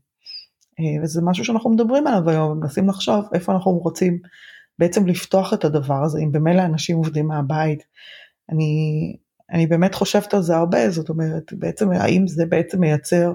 [0.80, 4.20] אה, וזה משהו שאנחנו מדברים עליו היום, מנסים לחשוב איפה אנחנו רוצים
[4.80, 7.84] בעצם לפתוח את הדבר הזה, אם במילא אנשים עובדים מהבית.
[8.52, 9.16] אני,
[9.52, 13.34] אני באמת חושבת על זה הרבה, זאת אומרת, בעצם האם זה בעצם מייצר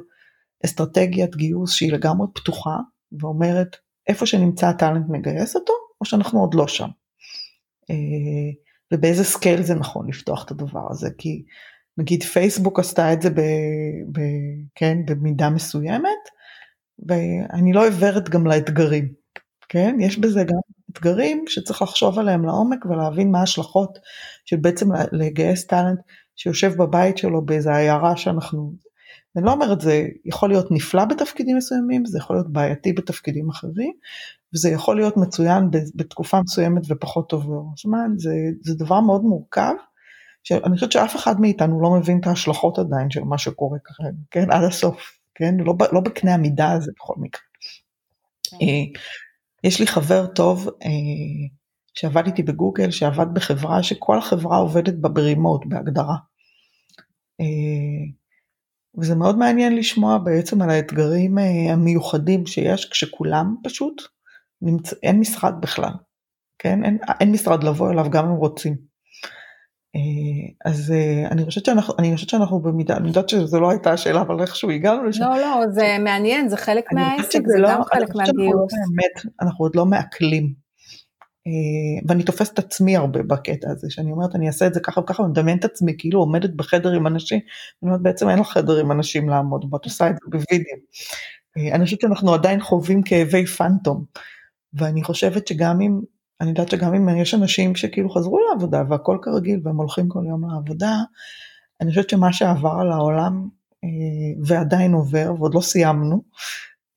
[0.65, 2.77] אסטרטגיית גיוס שהיא לגמרי פתוחה,
[3.21, 3.77] ואומרת
[4.09, 6.89] איפה שנמצא ה talent נגייס אותו, או שאנחנו עוד לא שם.
[7.91, 7.97] אה,
[8.93, 11.43] ובאיזה scale זה נכון לפתוח את הדבר הזה, כי
[11.99, 13.41] נגיד פייסבוק עשתה את זה ב,
[14.13, 14.21] ב,
[14.75, 16.29] כן, במידה מסוימת,
[17.09, 19.13] ואני לא עיוורת גם לאתגרים,
[19.69, 19.97] כן?
[20.01, 20.59] יש בזה גם
[20.91, 23.99] אתגרים שצריך לחשוב עליהם לעומק ולהבין מה ההשלכות
[24.45, 25.99] של בעצם לגייס talent
[26.37, 28.73] שיושב בבית שלו באיזה עיירה שאנחנו,
[29.37, 33.93] אני לא אומרת זה יכול להיות נפלא בתפקידים מסוימים, זה יכול להיות בעייתי בתפקידים אחרים,
[34.55, 39.73] וזה יכול להיות מצוין בתקופה מסוימת ופחות טוב לאורך זמן, זה, זה דבר מאוד מורכב.
[40.47, 44.51] שאני חושבת שאף אחד מאיתנו לא מבין את ההשלכות עדיין של מה שקורה כרגע, כן,
[44.51, 47.43] עד הסוף, כן, לא, לא בקנה המידה הזה בכל מקרה.
[48.51, 48.57] כן.
[48.57, 49.01] אה,
[49.65, 50.91] יש לי חבר טוב אה,
[51.95, 56.17] שעבד איתי בגוגל, שעבד בחברה שכל החברה עובדת בה ברימוט, בהגדרה.
[58.99, 61.39] וזה מאוד מעניין לשמוע בעצם על האתגרים
[61.73, 64.03] המיוחדים שיש כשכולם פשוט,
[64.63, 64.93] נמצ...
[65.03, 65.93] אין משרד בכלל,
[66.59, 66.85] כן?
[66.85, 68.77] אין, אין משרד לבוא אליו גם אם רוצים.
[69.97, 73.93] אה, אז אה, אני חושבת שאנחנו, אני חושבת שאנחנו במידה, אני יודעת שזו לא הייתה
[73.93, 75.25] השאלה, אבל איכשהו הגענו לשם.
[75.25, 78.73] לא, לא, זה מעניין, זה חלק מהעסק, זה לא, גם חלק מהגיוס.
[78.73, 80.66] לא באמת, אנחנו עוד לא מעכלים.
[81.47, 85.01] אה, ואני תופסת את עצמי הרבה בקטע הזה, שאני אומרת אני אעשה את זה ככה
[85.01, 87.41] וככה, ומדמיין את עצמי כאילו עומדת בחדר עם אנשים,
[87.83, 90.77] אני אומרת בעצם אין לך חדר עם אנשים לעמוד בו, את עושה את זה בווידאו.
[91.75, 94.05] אני חושבת שאנחנו עדיין חווים כאבי פנטום,
[94.75, 96.01] ואני חושבת שגם אם
[96.41, 100.51] אני יודעת שגם אם יש אנשים שכאילו חזרו לעבודה והכל כרגיל והם הולכים כל יום
[100.51, 100.95] לעבודה,
[101.81, 103.49] אני חושבת שמה שעבר על העולם
[103.85, 103.89] אה,
[104.47, 106.23] ועדיין עובר ועוד לא סיימנו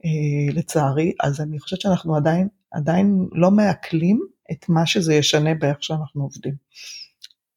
[0.06, 5.84] אה, לצערי, אז אני חושבת שאנחנו עדיין, עדיין לא מעכלים את מה שזה ישנה באיך
[5.84, 6.54] שאנחנו עובדים.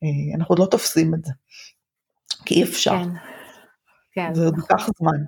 [0.02, 1.32] אה, אנחנו עוד לא תופסים את זה,
[2.44, 2.90] כי אי אפשר.
[2.90, 3.08] כן.
[4.12, 4.76] כן, זה עוד נכון.
[4.78, 5.24] ייקח זמן.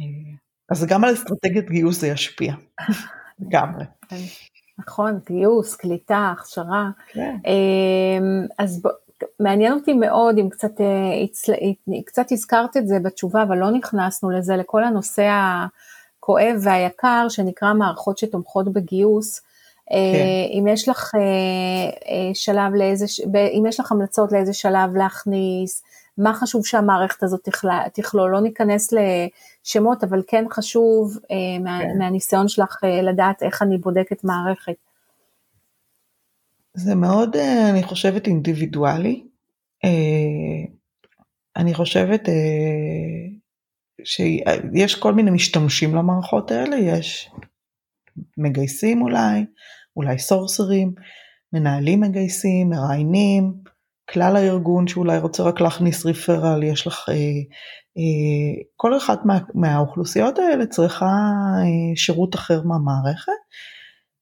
[0.00, 0.36] אה,
[0.68, 2.54] אז גם על אסטרטגיית גיוס זה ישפיע.
[3.40, 3.84] לגמרי.
[4.78, 6.90] נכון, גיוס, קליטה, הכשרה.
[7.08, 7.36] כן.
[7.46, 8.82] אמ, אז
[9.40, 14.56] מעניין אותי מאוד אם קצת, אה, קצת הזכרת את זה בתשובה, אבל לא נכנסנו לזה,
[14.56, 15.30] לכל הנושא
[16.18, 19.40] הכואב והיקר שנקרא מערכות שתומכות בגיוס.
[19.92, 20.58] אה, כן.
[20.58, 25.82] אם יש לך אה, שלב לאיזה, אם יש לך המלצות לאיזה שלב להכניס,
[26.18, 27.48] מה חשוב שהמערכת הזאת
[27.94, 31.98] תכלול, לא ניכנס לשמות, אבל כן חשוב אה, מה, כן.
[31.98, 34.74] מהניסיון שלך אה, לדעת איך אני בודקת מערכת.
[36.74, 39.24] זה מאוד, אה, אני חושבת, אינדיבידואלי.
[41.56, 42.28] אני חושבת
[44.04, 47.30] שיש כל מיני משתמשים למערכות האלה, יש
[48.38, 49.44] מגייסים אולי,
[49.96, 50.94] אולי סורסרים,
[51.52, 53.52] מנהלים מגייסים, מראיינים,
[54.10, 57.14] כלל הארגון שאולי רוצה רק להכניס ריפרל, יש לך, אה,
[57.98, 63.32] אה, כל אחת מה, מהאוכלוסיות האלה צריכה אה, שירות אחר מהמערכת,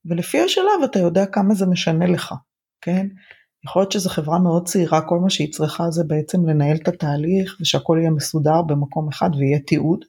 [0.05, 2.35] ולפי השלב אתה יודע כמה זה משנה לך,
[2.81, 3.07] כן?
[3.65, 7.57] יכול להיות שזו חברה מאוד צעירה, כל מה שהיא צריכה זה בעצם לנהל את התהליך
[7.61, 10.05] ושהכל יהיה מסודר במקום אחד ויהיה תיעוד.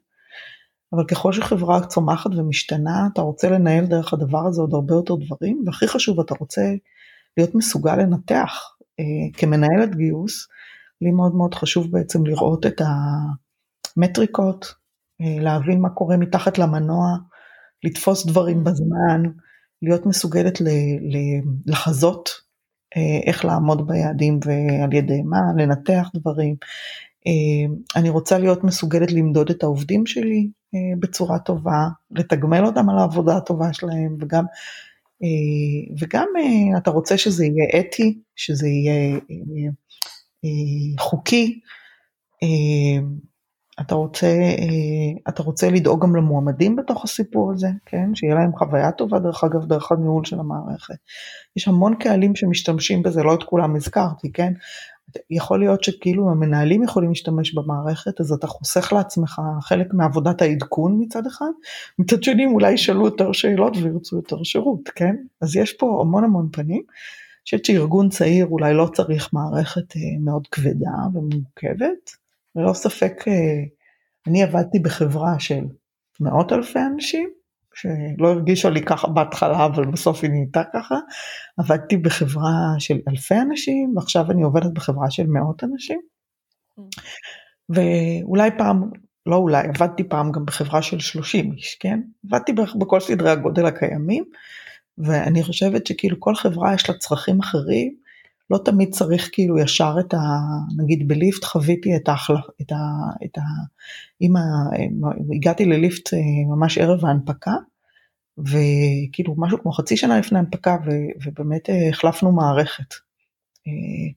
[0.93, 5.63] אבל ככל שחברה צומחת ומשתנה, אתה רוצה לנהל דרך הדבר הזה עוד הרבה יותר דברים,
[5.65, 6.61] והכי חשוב, אתה רוצה
[7.37, 10.47] להיות מסוגל לנתח אה, כמנהלת גיוס,
[11.01, 12.81] לי מאוד מאוד חשוב בעצם לראות את
[13.97, 14.73] המטריקות,
[15.21, 17.07] אה, להבין מה קורה מתחת למנוע,
[17.83, 19.23] לתפוס דברים בזמן,
[19.81, 20.53] להיות מסוגלת
[21.65, 22.29] לחזות
[22.97, 26.55] אה, איך לעמוד ביעדים ועל ידי מה, לנתח דברים.
[27.95, 30.49] אני רוצה להיות מסוגלת למדוד את העובדים שלי
[30.99, 34.45] בצורה טובה, לתגמל אותם על העבודה הטובה שלהם וגם
[35.23, 39.19] אה, וגם אה, אתה רוצה שזה יהיה אתי, שזה יהיה
[40.45, 41.59] אה, חוקי,
[43.81, 44.27] אתה רוצה,
[45.29, 48.15] אתה רוצה לדאוג גם למועמדים בתוך הסיפור הזה, כן?
[48.15, 50.95] שיהיה להם חוויה טובה דרך אגב דרך הניהול של המערכת.
[51.55, 54.53] יש המון קהלים שמשתמשים בזה, לא את כולם הזכרתי, כן?
[55.29, 61.27] יכול להיות שכאילו המנהלים יכולים להשתמש במערכת, אז אתה חוסך לעצמך חלק מעבודת העדכון מצד
[61.27, 61.51] אחד,
[61.99, 65.15] מצד שני אולי ישאלו יותר שאלות וירצו יותר שירות, כן?
[65.41, 66.81] אז יש פה המון המון פנים.
[66.87, 72.11] אני חושבת שארגון צעיר אולי לא צריך מערכת אה, מאוד כבדה ומורכבת,
[72.55, 73.63] ללא ספק אה,
[74.27, 75.63] אני עבדתי בחברה של
[76.19, 77.29] מאות אלפי אנשים,
[77.77, 80.95] שלא הרגישה לי ככה בהתחלה אבל בסוף היא נהייתה ככה.
[81.57, 85.99] עבדתי בחברה של אלפי אנשים ועכשיו אני עובדת בחברה של מאות אנשים.
[87.69, 88.89] ואולי פעם,
[89.25, 91.99] לא אולי, עבדתי פעם גם בחברה של 30 איש, כן?
[92.25, 94.23] עבדתי בכל סדרי הגודל הקיימים
[94.97, 98.06] ואני חושבת שכאילו כל חברה יש לה צרכים אחרים.
[98.49, 100.17] לא תמיד צריך כאילו ישר את ה...
[100.77, 102.45] נגיד בליפט חוויתי את ההחלף...
[102.61, 102.75] את ה...
[103.25, 103.41] את ה...
[104.19, 104.39] עם ה...
[105.35, 106.19] הגעתי לליפט אה,
[106.55, 107.53] ממש ערב ההנפקה,
[108.37, 110.89] וכאילו משהו כמו חצי שנה לפני ההנפקה, ו...
[111.25, 112.93] ובאמת אה, החלפנו מערכת.
[113.67, 114.11] אה,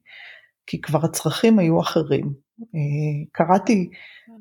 [0.66, 2.32] כי כבר הצרכים היו אחרים.
[3.32, 3.90] קראתי,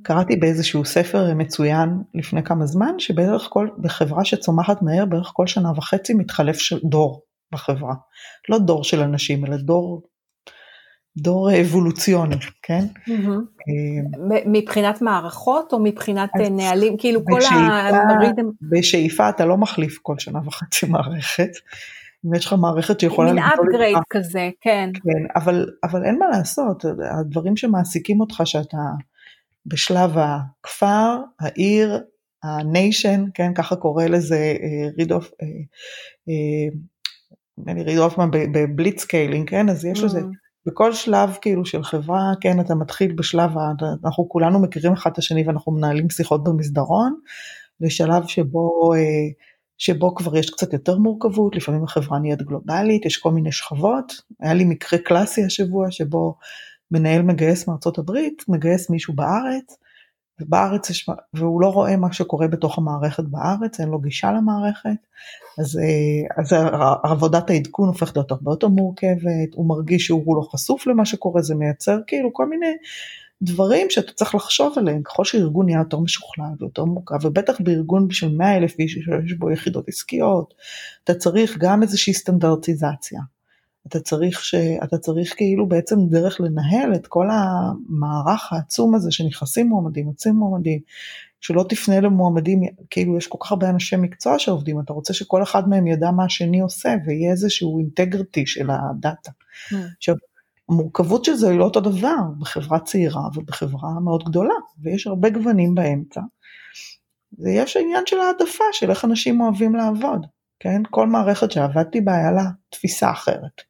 [0.02, 5.72] קראתי באיזשהו ספר מצוין לפני כמה זמן, שבערך כל, בחברה שצומחת מהר, בערך כל שנה
[5.72, 7.22] וחצי מתחלף דור.
[7.52, 7.94] בחברה.
[8.50, 10.02] לא דור של אנשים, אלא דור,
[11.18, 12.86] דור אבולוציוני, כן?
[14.46, 16.98] מבחינת מערכות או מבחינת נהלים?
[16.98, 18.50] כאילו כל המרידם...
[18.62, 21.52] בשאיפה אתה לא מחליף כל שנה וחצי מערכת.
[22.26, 23.34] אם יש לך מערכת שיכולה...
[23.34, 24.90] מין אפגרייד כזה, כן.
[24.94, 26.86] כן, אבל, אבל אין מה לעשות,
[27.20, 28.78] הדברים שמעסיקים אותך שאתה
[29.66, 32.00] בשלב הכפר, העיר,
[32.44, 34.56] ה nation, כן, ככה קורא לזה
[34.98, 35.32] רידוף,
[37.60, 39.70] נדמה לי ריד הופמן ב blitzscaling, כן?
[39.70, 40.24] אז יש לזה, mm.
[40.66, 43.52] בכל שלב כאילו של חברה, כן, אתה מתחיל בשלב,
[44.06, 47.16] אנחנו כולנו מכירים אחד את השני ואנחנו מנהלים שיחות במסדרון,
[47.82, 49.00] לשלב שבו, אה,
[49.78, 54.22] שבו כבר יש קצת יותר מורכבות, לפעמים החברה נהיית גלובלית, יש כל מיני שכבות.
[54.40, 56.36] היה לי מקרה קלאסי השבוע שבו
[56.92, 59.78] מנהל מגייס מארצות הברית, מגייס מישהו בארץ,
[60.42, 65.08] ובארץ יש, והוא לא רואה מה שקורה בתוך המערכת בארץ, אין לו גישה למערכת,
[65.60, 66.54] אז, אה, אז
[67.04, 71.56] עבודת העדכון הופכת להיות הרבה יותר מורכבת, הוא מרגיש שהוא לא חשוף למה שקורה, זה
[71.56, 72.74] מייצר כאילו כל מיני
[73.42, 78.36] דברים שאתה צריך לחשוב עליהם, ככל שארגון נהיה יותר משוכלל ויותר מורכב, ובטח בארגון של
[78.36, 80.54] 100 אלף איש שיש בו יחידות עסקיות,
[81.04, 83.22] אתה צריך גם איזושהי סטנדרטיזציה.
[83.88, 84.56] אתה צריך, ש...
[84.84, 90.80] אתה צריך כאילו בעצם דרך לנהל את כל המערך העצום הזה שנכנסים מועמדים, יוצאים מועמדים,
[91.42, 95.70] שלא תפנה למועמדים, כאילו יש כל כך הרבה אנשי מקצוע שעובדים, אתה רוצה שכל אחד
[95.70, 99.32] מהם ידע מה השני עושה ויהיה איזשהו אינטגריטי של הדאטה.
[99.32, 99.76] Mm.
[99.98, 100.16] עכשיו,
[100.70, 105.76] המורכבות של זה היא לא אותו דבר בחברה צעירה ובחברה מאוד גדולה, ויש הרבה גוונים
[105.76, 106.22] באמצע.
[107.40, 110.26] ויש עניין של העדפה של איך אנשים אוהבים לעבוד,
[110.60, 110.82] כן?
[110.90, 113.62] כל מערכת שעבדתי בה היה לה תפיסה אחרת.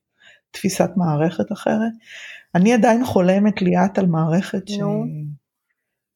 [0.52, 1.92] תפיסת מערכת אחרת.
[2.56, 4.80] אני עדיין חולמת ליאת על מערכת ש...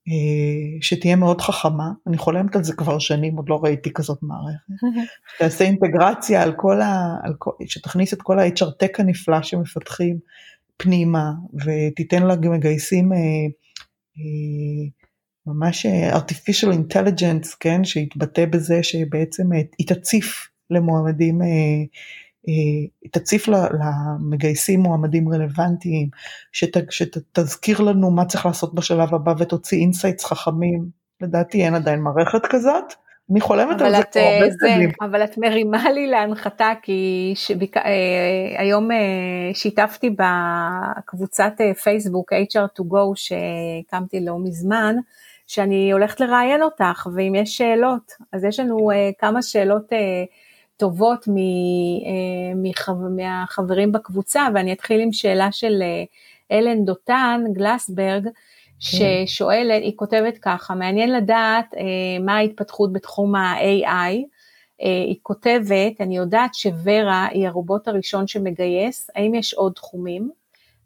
[0.08, 4.86] אה, שתהיה מאוד חכמה, אני חולמת על זה כבר שנים, עוד לא ראיתי כזאת מערכת.
[5.40, 7.16] תעשה אינטגרציה על כל ה...
[7.24, 7.52] על כל...
[7.66, 10.20] שתכניס את כל ה-HR Tech הנפלא שמפתחים
[10.78, 11.32] פנימה,
[11.66, 13.18] ותיתן לה מגייסים אה,
[14.18, 14.90] אה,
[15.48, 21.48] ממש artificial intelligence, כן, שיתבטא בזה שבעצם היא תציף למועמדים אה,
[23.12, 26.10] תציף למגייסים מועמדים רלוונטיים,
[26.52, 30.86] שת, שתזכיר לנו מה צריך לעשות בשלב הבא ותוציא insights חכמים.
[31.22, 32.94] לדעתי אין עדיין מערכת כזאת.
[33.32, 34.90] אני חולמת על זה כבר הרבה שנים.
[35.02, 37.78] אבל את מרימה לי להנחתה כי שביק...
[37.78, 37.82] אה,
[38.58, 38.98] היום אה,
[39.54, 41.54] שיתפתי בקבוצת
[41.84, 44.96] פייסבוק HR to go שהקמתי לא מזמן,
[45.48, 49.86] שאני הולכת לראיין אותך ואם יש שאלות, אז יש לנו כמה שאלות
[50.84, 52.54] טובות אה,
[53.10, 56.04] מהחברים בקבוצה, ואני אתחיל עם שאלה של אה,
[56.58, 58.32] אלן דותן גלסברג, כן.
[59.26, 64.14] ששואלת, היא כותבת ככה, מעניין לדעת אה, מה ההתפתחות בתחום ה-AI,
[64.80, 70.30] היא כותבת, אני יודעת שוורה היא הרובוט הראשון שמגייס, האם יש עוד תחומים?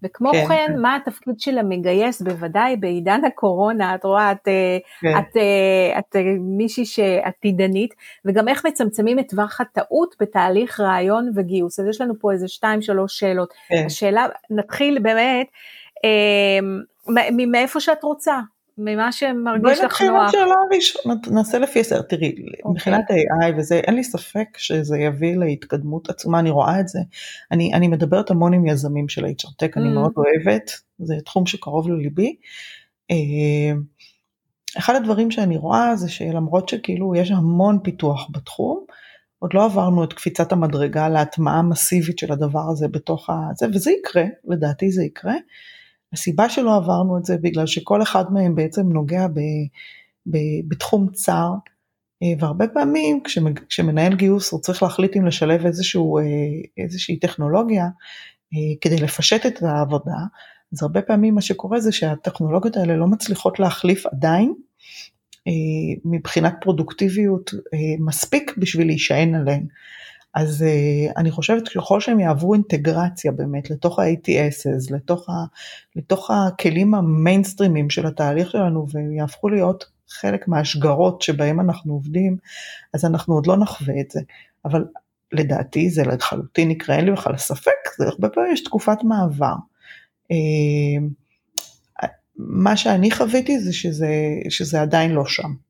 [0.03, 5.17] וכמו כן, כן, מה התפקיד של המגייס, בוודאי בעידן הקורונה, את רואה, את, אה, כן.
[5.17, 7.93] את, אה, את, את אה, מישהי שעתידנית,
[8.25, 11.79] וגם איך מצמצמים את טווח הטעות בתהליך רעיון וגיוס.
[11.79, 13.53] אז יש לנו פה איזה שתיים, שלוש שאלות.
[13.69, 13.83] כן.
[13.85, 15.47] השאלה, נתחיל באמת,
[17.47, 18.39] מאיפה שאת רוצה,
[18.77, 20.09] ממה שמרגיש לך נוח.
[20.09, 22.69] בואי נתחיל בשאלה הראשונה, נעשה לפי עשר, תראי, okay.
[22.69, 23.49] מבחינת אוקיי.
[23.49, 26.99] AI וזה, אין לי ספק שזה יביא להתקדמות עצומה, אני רואה את זה.
[27.51, 29.65] אני, אני מדברת המון עם יזמים של HR mm.
[29.77, 32.35] אני מאוד אוהבת, זה תחום שקרוב לליבי.
[33.11, 33.15] אה,
[34.77, 38.85] אחד הדברים שאני רואה זה שלמרות שכאילו יש המון פיתוח בתחום,
[39.39, 44.23] עוד לא עברנו את קפיצת המדרגה להטמעה מסיבית של הדבר הזה בתוך הזה, וזה יקרה,
[44.47, 45.35] לדעתי זה יקרה.
[46.13, 49.39] הסיבה שלא עברנו את זה בגלל שכל אחד מהם בעצם נוגע ב,
[50.25, 51.49] ב, בתחום צר,
[52.23, 53.19] אה, והרבה פעמים
[53.69, 56.23] כשמנהל גיוס הוא צריך להחליט אם לשלב איזשהו, אה,
[56.77, 57.83] איזושהי טכנולוגיה
[58.53, 60.17] אה, כדי לפשט את העבודה,
[60.73, 64.53] אז הרבה פעמים מה שקורה זה שהטכנולוגיות האלה לא מצליחות להחליף עדיין
[66.05, 67.51] מבחינת פרודוקטיביות
[67.99, 69.67] מספיק בשביל להישען עליהן.
[70.33, 75.33] אז uh, אני חושבת שככל שהם יעברו אינטגרציה באמת לתוך ה-ATSs, לתוך, ה,
[75.95, 82.37] לתוך הכלים המיינסטרימים של התהליך שלנו ויהפכו להיות חלק מהשגרות שבהם אנחנו עובדים,
[82.93, 84.21] אז אנחנו עוד לא נחווה את זה.
[84.65, 84.85] אבל
[85.31, 89.53] לדעתי זה לחלוטין יקרה, אין לי בכלל ספק, זה הרבה פעמים יש תקופת מעבר.
[90.23, 91.03] Uh,
[92.37, 94.09] מה שאני חוויתי זה שזה,
[94.49, 95.66] שזה עדיין לא שם.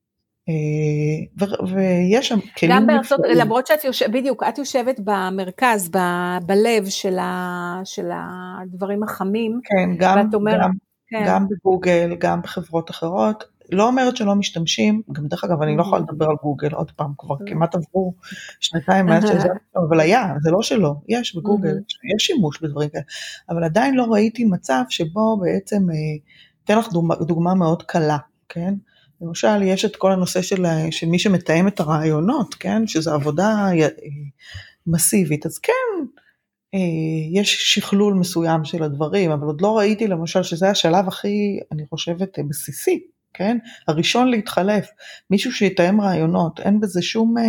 [0.48, 5.98] אה, ויש שם כלים גם בארצות, למרות שאת יושבת, בדיוק, את יושבת במרכז, ב,
[6.46, 9.60] בלב של, ה, של הדברים החמים.
[9.64, 10.70] כן, גם, אומר, גם,
[11.08, 11.24] כן.
[11.26, 13.44] גם בגוגל, גם בחברות אחרות.
[13.72, 17.12] לא אומרת שלא משתמשים, גם דרך אגב אני לא יכולה לדבר על גוגל עוד פעם,
[17.18, 18.14] כבר כמעט עברו
[18.60, 21.76] שנתיים מאז שזה, אבל היה, זה לא שלא, יש בגוגל,
[22.16, 23.02] יש שימוש בדברים כאלה,
[23.48, 25.96] אבל עדיין לא ראיתי מצב שבו בעצם, אה,
[26.64, 26.88] אתן לך
[27.20, 28.18] דוגמה מאוד קלה,
[28.48, 28.74] כן?
[29.20, 32.86] למשל, יש את כל הנושא של, של מי שמתאם את הרעיונות, כן?
[32.86, 33.88] שזו עבודה אה,
[34.86, 35.46] מסיבית.
[35.46, 35.72] אז כן,
[36.74, 41.86] אה, יש שכלול מסוים של הדברים, אבל עוד לא ראיתי למשל שזה השלב הכי, אני
[41.86, 43.00] חושבת, בסיסי,
[43.34, 43.58] כן?
[43.88, 44.88] הראשון להתחלף,
[45.30, 47.38] מישהו שיתאם רעיונות, אין בזה שום...
[47.38, 47.44] אה,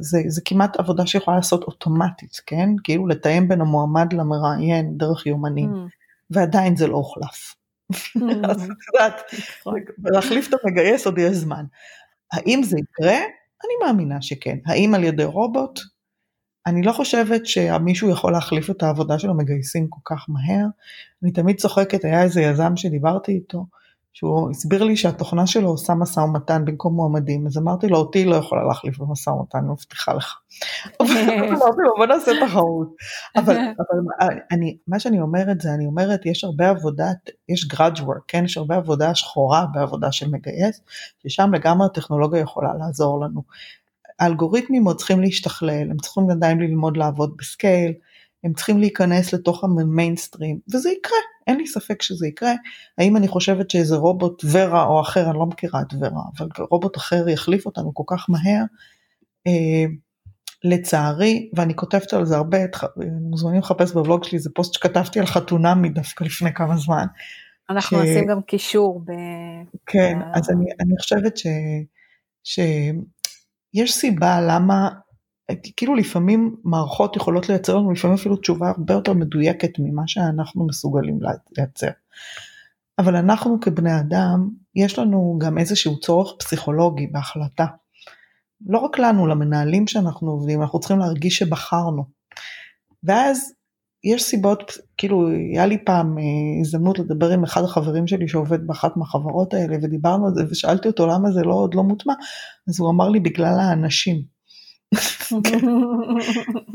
[0.00, 2.68] זה, זה כמעט עבודה שיכולה לעשות אוטומטית, כן?
[2.84, 5.88] כאילו לתאם בין המועמד למראיין דרך יומנים, mm.
[6.30, 7.54] ועדיין זה לא הוחלף.
[8.50, 9.20] אז את יודעת,
[9.60, 9.80] נכון.
[10.04, 11.64] להחליף את המגייס עוד יש זמן.
[12.32, 13.16] האם זה יקרה?
[13.64, 14.58] אני מאמינה שכן.
[14.66, 15.80] האם על ידי רובוט?
[16.66, 20.66] אני לא חושבת שמישהו יכול להחליף את העבודה של המגייסים כל כך מהר.
[21.22, 23.66] אני תמיד צוחקת, היה איזה יזם שדיברתי איתו,
[24.14, 28.36] שהוא הסביר לי שהתוכנה שלו עושה משא ומתן במקום מועמדים, אז אמרתי לו, אותי לא
[28.36, 30.34] יכולה להחליף במשא ומתן, אני מבטיחה לך.
[31.00, 32.94] אמרתי לו, בוא נעשה תחרות.
[33.36, 37.06] אבל, אבל אני, מה שאני אומרת זה, אני אומרת, יש הרבה עבודה,
[37.48, 38.44] יש grudge work, כן?
[38.44, 40.80] יש הרבה עבודה שחורה בעבודה של מגייס,
[41.22, 43.42] ששם לגמרי הטכנולוגיה יכולה לעזור לנו.
[44.20, 47.92] האלגוריתמים עוד צריכים להשתכלל, הם צריכים עדיין ללמוד לעבוד בסקייל,
[48.44, 52.52] הם צריכים להיכנס לתוך המיינסטרים, וזה יקרה, אין לי ספק שזה יקרה.
[52.98, 56.96] האם אני חושבת שאיזה רובוט ורה או אחר, אני לא מכירה את ורה, אבל רובוט
[56.96, 58.64] אחר יחליף אותנו כל כך מהר,
[59.46, 59.84] אה,
[60.64, 62.58] לצערי, ואני כותבת על זה הרבה,
[63.30, 67.06] מוזמנים לחפש בבלוג שלי, זה פוסט שכתבתי על חתונמי דווקא לפני כמה זמן.
[67.70, 68.00] אנחנו ש...
[68.00, 69.00] נשים גם קישור.
[69.04, 69.12] ב...
[69.86, 70.22] כן, ב...
[70.34, 71.46] אז אני, אני חושבת ש...
[72.44, 74.88] שיש סיבה למה
[75.76, 81.18] כאילו לפעמים מערכות יכולות לייצר לנו לפעמים אפילו תשובה הרבה יותר מדויקת ממה שאנחנו מסוגלים
[81.58, 81.90] לייצר.
[82.98, 87.66] אבל אנחנו כבני אדם, יש לנו גם איזשהו צורך פסיכולוגי בהחלטה.
[88.66, 92.04] לא רק לנו, למנהלים שאנחנו עובדים, אנחנו צריכים להרגיש שבחרנו.
[93.04, 93.52] ואז
[94.04, 96.24] יש סיבות, כאילו היה לי פעם אה,
[96.60, 101.06] הזדמנות לדבר עם אחד החברים שלי שעובד באחת מהחברות האלה ודיברנו על זה ושאלתי אותו
[101.06, 102.14] למה זה לא עוד לא מוטמע,
[102.68, 104.31] אז הוא אמר לי בגלל האנשים.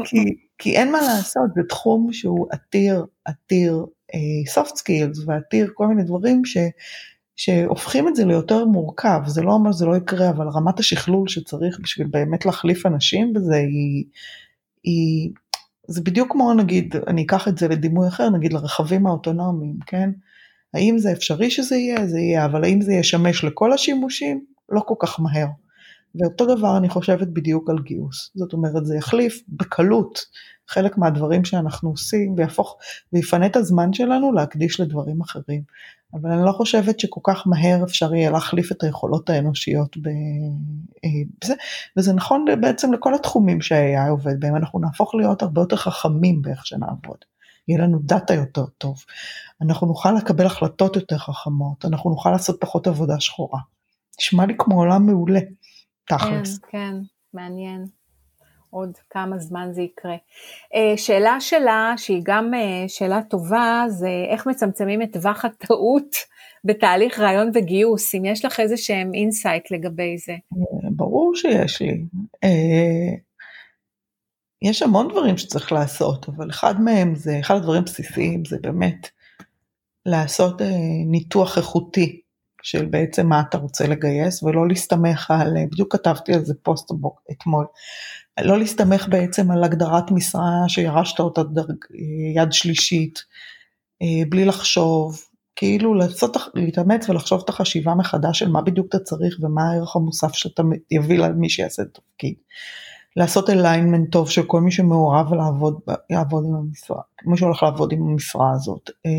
[0.06, 5.88] כי, כי אין מה לעשות, זה תחום שהוא עתיר, עתיר uh, soft skills ועתיר כל
[5.88, 6.58] מיני דברים ש,
[7.36, 11.80] שהופכים את זה ליותר מורכב, זה לא אומר שזה לא יקרה, אבל רמת השכלול שצריך
[11.80, 14.06] בשביל באמת להחליף אנשים בזה היא,
[14.84, 15.32] היא
[15.88, 20.10] זה בדיוק כמו נגיד, אני אקח את זה לדימוי אחר, נגיד לרכבים האוטונומיים, כן?
[20.74, 22.08] האם זה אפשרי שזה יהיה?
[22.08, 24.46] זה יהיה, אבל האם זה ישמש לכל השימושים?
[24.70, 25.48] לא כל כך מהר.
[26.20, 28.32] ואותו דבר אני חושבת בדיוק על גיוס.
[28.36, 30.26] זאת אומרת, זה יחליף בקלות
[30.68, 32.78] חלק מהדברים שאנחנו עושים ויהפוך
[33.14, 35.62] ויפנה את הזמן שלנו להקדיש לדברים אחרים.
[36.14, 39.98] אבל אני לא חושבת שכל כך מהר אפשר יהיה להחליף את היכולות האנושיות
[41.06, 41.10] אה,
[41.42, 41.54] בזה,
[41.98, 46.66] וזה נכון בעצם לכל התחומים שה-AI עובד בהם, אנחנו נהפוך להיות הרבה יותר חכמים באיך
[46.66, 47.18] שנעבוד.
[47.68, 48.98] יהיה לנו דאטה יותר טוב,
[49.62, 53.60] אנחנו נוכל לקבל החלטות יותר חכמות, אנחנו נוכל לעשות פחות עבודה שחורה.
[54.20, 55.40] נשמע לי כמו עולם מעולה.
[56.08, 56.58] תכלס.
[56.58, 56.94] כן, כן,
[57.34, 57.86] מעניין.
[58.70, 60.16] עוד כמה זמן זה יקרה.
[60.76, 66.16] אה, שאלה שלה, שהיא גם אה, שאלה טובה, זה איך מצמצמים את טווח הטעות
[66.64, 70.32] בתהליך ריאיון וגיוס, אם יש לך איזה שהם insight לגבי זה.
[70.32, 72.06] אה, ברור שיש לי.
[74.62, 79.10] יש המון דברים שצריך לעשות, אבל אחד מהם זה, אחד הדברים הבסיסיים זה באמת
[80.06, 80.62] לעשות
[81.06, 82.22] ניתוח איכותי
[82.64, 86.92] של בעצם מה אתה רוצה לגייס ולא להסתמך על, בדיוק כתבתי על זה פוסט
[87.32, 87.66] אתמול,
[88.42, 91.76] לא להסתמך בעצם על הגדרת משרה שירשת אותה דרג,
[92.36, 93.20] יד שלישית,
[94.02, 95.22] אה, בלי לחשוב,
[95.56, 100.34] כאילו לעשות, להתאמץ ולחשוב את החשיבה מחדש של מה בדיוק אתה צריך ומה הערך המוסף
[100.34, 102.34] שאתה יביא למי שיעשה את התפקיד.
[103.16, 105.80] לעשות alignment טוב של כל מי שמעורב לעבוד,
[106.10, 108.90] לעבוד עם המשרה, מי שהולך לעבוד עם המשרה הזאת.
[109.06, 109.12] אה,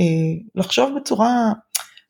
[0.00, 1.52] אה, לחשוב בצורה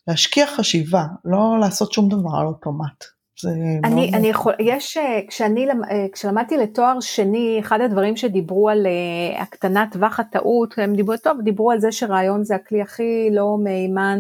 [0.08, 3.04] להשקיע חשיבה, לא לעשות שום דבר על אוטומט.
[3.84, 9.42] אני, אני יכול, יש, אה, כשאני, אה, כשלמדתי לתואר שני, אחד הדברים שדיברו על uh,
[9.42, 14.18] הקטנת טווח הטעות, הם דיברו, טוב, דיברו על זה שרעיון זה הכלי הכי לא מהימן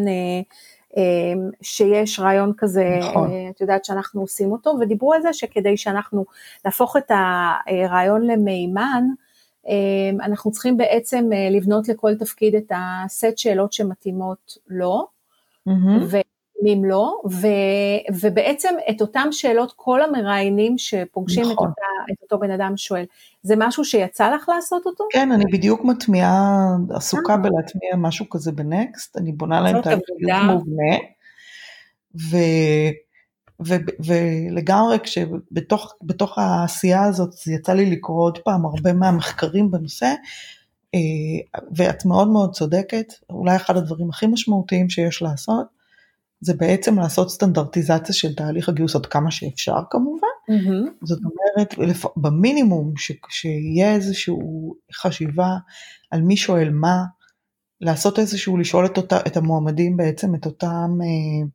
[1.62, 3.30] שיש רעיון כזה, נכון.
[3.50, 6.24] את יודעת שאנחנו עושים אותו, ודיברו על זה שכדי שאנחנו
[6.64, 9.04] נהפוך את הרעיון למימן,
[9.66, 15.13] uh, אנחנו צריכים בעצם לבנות לכל תפקיד את הסט שאלות שמתאימות לו.
[15.68, 16.16] Mm-hmm.
[16.62, 17.46] ואם לא, ו,
[18.20, 21.54] ובעצם את אותן שאלות כל המראיינים שפוגשים נכון.
[21.54, 23.04] את, אותה, את אותו בן אדם שואל,
[23.42, 25.04] זה משהו שיצא לך לעשות אותו?
[25.12, 27.36] כן, אני בדיוק מטמיעה, עסוקה אה.
[27.36, 30.96] בלהטמיע משהו כזה בנקסט, אני בונה להם את תהליך מובנה,
[32.30, 32.36] ו...
[33.66, 33.74] ו,
[34.06, 40.14] ולגמרי כשבתוך העשייה הזאת יצא לי לקרוא עוד פעם הרבה מהמחקרים בנושא,
[41.76, 45.66] ואת מאוד מאוד צודקת, אולי אחד הדברים הכי משמעותיים שיש לעשות,
[46.40, 50.28] זה בעצם לעשות סטנדרטיזציה של תהליך הגיוס עד כמה שאפשר כמובן.
[50.50, 50.90] Mm-hmm.
[51.02, 54.34] זאת אומרת, במינימום ש, שיהיה איזושהי
[54.94, 55.56] חשיבה
[56.10, 57.04] על מי שואל מה,
[57.80, 61.46] לעשות איזשהו, לשאול את, אותה, את המועמדים בעצם את אותם, אה,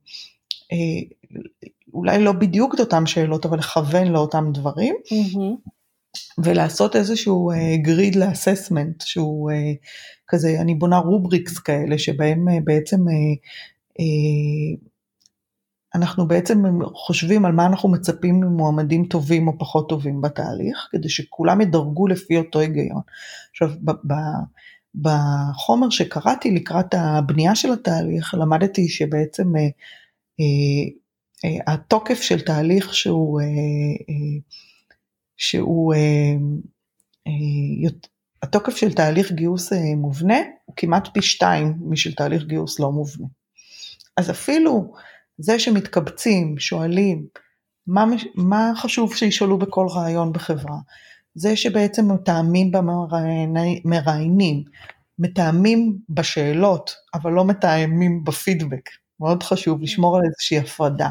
[0.72, 1.38] אה,
[1.94, 4.96] אולי לא בדיוק את אותן שאלות, אבל לכוון לאותם דברים.
[4.96, 5.70] Mm-hmm.
[6.44, 7.52] ולעשות איזשהו
[7.82, 9.56] grid uh, ל assessment שהוא uh,
[10.28, 13.38] כזה, אני בונה rubrics כאלה שבהם uh, בעצם uh,
[14.02, 14.90] uh,
[15.96, 21.62] אנחנו בעצם חושבים על מה אנחנו מצפים ממועמדים טובים או פחות טובים בתהליך, כדי שכולם
[21.62, 23.02] ידרגו לפי אותו היגיון.
[23.52, 23.70] עכשיו,
[24.96, 29.60] בחומר שקראתי לקראת הבנייה של התהליך, למדתי שבעצם uh,
[30.42, 30.92] uh,
[31.46, 33.44] uh, התוקף של תהליך שהוא uh,
[34.02, 34.69] uh,
[35.40, 36.00] שהוא, אה,
[37.28, 37.90] אה,
[38.44, 43.28] התוקף של תהליך גיוס אה, מובנה הוא כמעט פי שתיים משל תהליך גיוס לא מובנה.
[44.18, 44.94] אז אפילו
[45.38, 47.26] זה שמתקבצים, שואלים,
[47.88, 50.78] מה, מה חשוב שישאלו בכל רעיון בחברה,
[51.36, 54.64] זה שבעצם מתאמים במראיינים,
[55.20, 61.10] מתאמים בשאלות, אבל לא מתאמים בפידבק, מאוד חשוב לשמור על איזושהי הפרדה.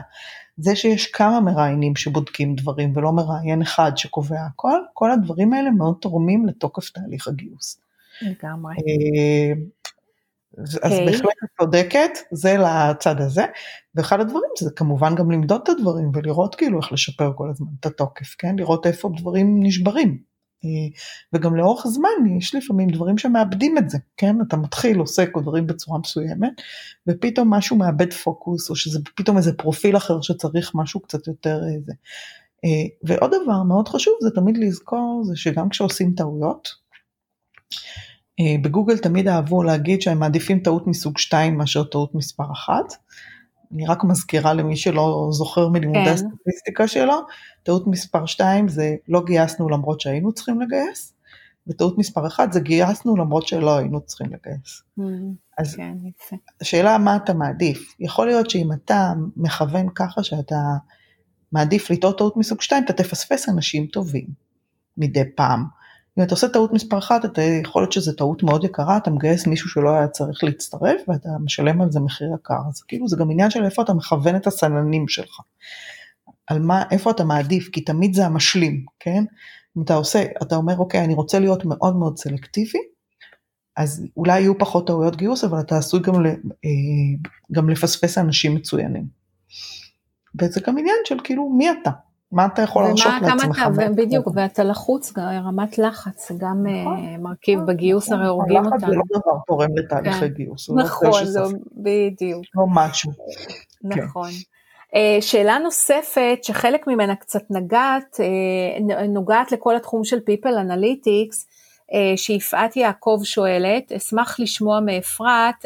[0.59, 5.97] זה שיש כמה מראיינים שבודקים דברים ולא מראיין אחד שקובע הכל, כל הדברים האלה מאוד
[6.01, 7.81] תורמים לתוקף תהליך הגיוס.
[8.23, 8.75] לגמרי.
[8.75, 9.53] אה,
[10.59, 10.85] אז okay.
[10.85, 11.07] אוקיי.
[11.07, 13.45] בהחלט את צודקת, זה לצד הזה,
[13.95, 17.87] ואחד הדברים זה כמובן גם למדוד את הדברים ולראות כאילו איך לשפר כל הזמן את
[17.87, 18.57] התוקף, כן?
[18.59, 20.28] לראות איפה דברים נשברים.
[20.65, 20.99] אה,
[21.33, 24.37] וגם לאורך זמן יש לפעמים דברים שמאבדים את זה, כן?
[24.49, 26.53] אתה מתחיל עוסק או דברים בצורה מסוימת,
[27.07, 31.93] ופתאום משהו מאבד פוקוס, או שזה פתאום איזה פרופיל אחר שצריך משהו קצת יותר איזה.
[32.65, 36.89] אה, אה, ועוד דבר מאוד חשוב זה תמיד לזכור זה שגם כשעושים טעויות,
[38.63, 42.75] בגוגל תמיד אהבו להגיד שהם מעדיפים טעות מסוג 2 מאשר טעות מספר 1.
[43.75, 46.12] אני רק מזכירה למי שלא זוכר מלימודי כן.
[46.12, 47.14] הסטטיסטיקה שלו,
[47.62, 51.14] טעות מספר 2 זה לא גייסנו למרות שהיינו צריכים לגייס,
[51.66, 54.83] וטעות מספר 1 זה גייסנו למרות שלא היינו צריכים לגייס.
[55.01, 55.03] Mm,
[55.59, 55.95] אז כן,
[56.61, 60.57] השאלה מה אתה מעדיף, יכול להיות שאם אתה מכוון ככה שאתה
[61.53, 64.27] מעדיף לטעות טעות מסוג 2, אתה תפספס אנשים טובים
[64.97, 65.78] מדי פעם.
[66.19, 69.47] אם אתה עושה טעות מספר אחת, אתה יכול להיות שזו טעות מאוד יקרה, אתה מגייס
[69.47, 72.59] מישהו שלא היה צריך להצטרף ואתה משלם על זה מחיר יקר.
[72.69, 75.41] אז כאילו זה גם עניין של איפה אתה מכוון את הסננים שלך.
[76.47, 79.25] על מה, איפה אתה מעדיף, כי תמיד זה המשלים, כן?
[79.77, 82.79] אם אתה עושה, אתה אומר, אוקיי, אני רוצה להיות מאוד מאוד סלקטיבי,
[83.77, 89.07] אז אולי יהיו פחות טעויות גיוס, אבל אתה עשוי גם, אה, גם לפספס אנשים מצוינים.
[90.41, 91.91] וזה גם עניין של כאילו, מי אתה?
[92.33, 93.62] מה אתה יכול להרשות לעצמך?
[93.74, 98.18] אתה, בדיוק, ואתה לחוץ, רמת לחץ, גם אה, נכון, מרכיב נכון, בגיוס, נכון.
[98.18, 98.76] הרי הורגים אותנו.
[98.76, 100.26] לחץ זה לא דבר תורם לתהליכי כן.
[100.26, 100.70] גיוס.
[100.70, 101.11] נכון,
[101.76, 102.45] בדיוק.
[102.55, 103.12] לא משהו.
[103.93, 104.03] כן.
[104.03, 104.31] נכון.
[104.95, 111.58] אה, שאלה נוספת שחלק ממנה קצת נגעת, אה, נוגעת לכל התחום של People Analytics, אה,
[112.16, 115.64] שיפעת יעקב שואלת, אשמח לשמוע מאפרת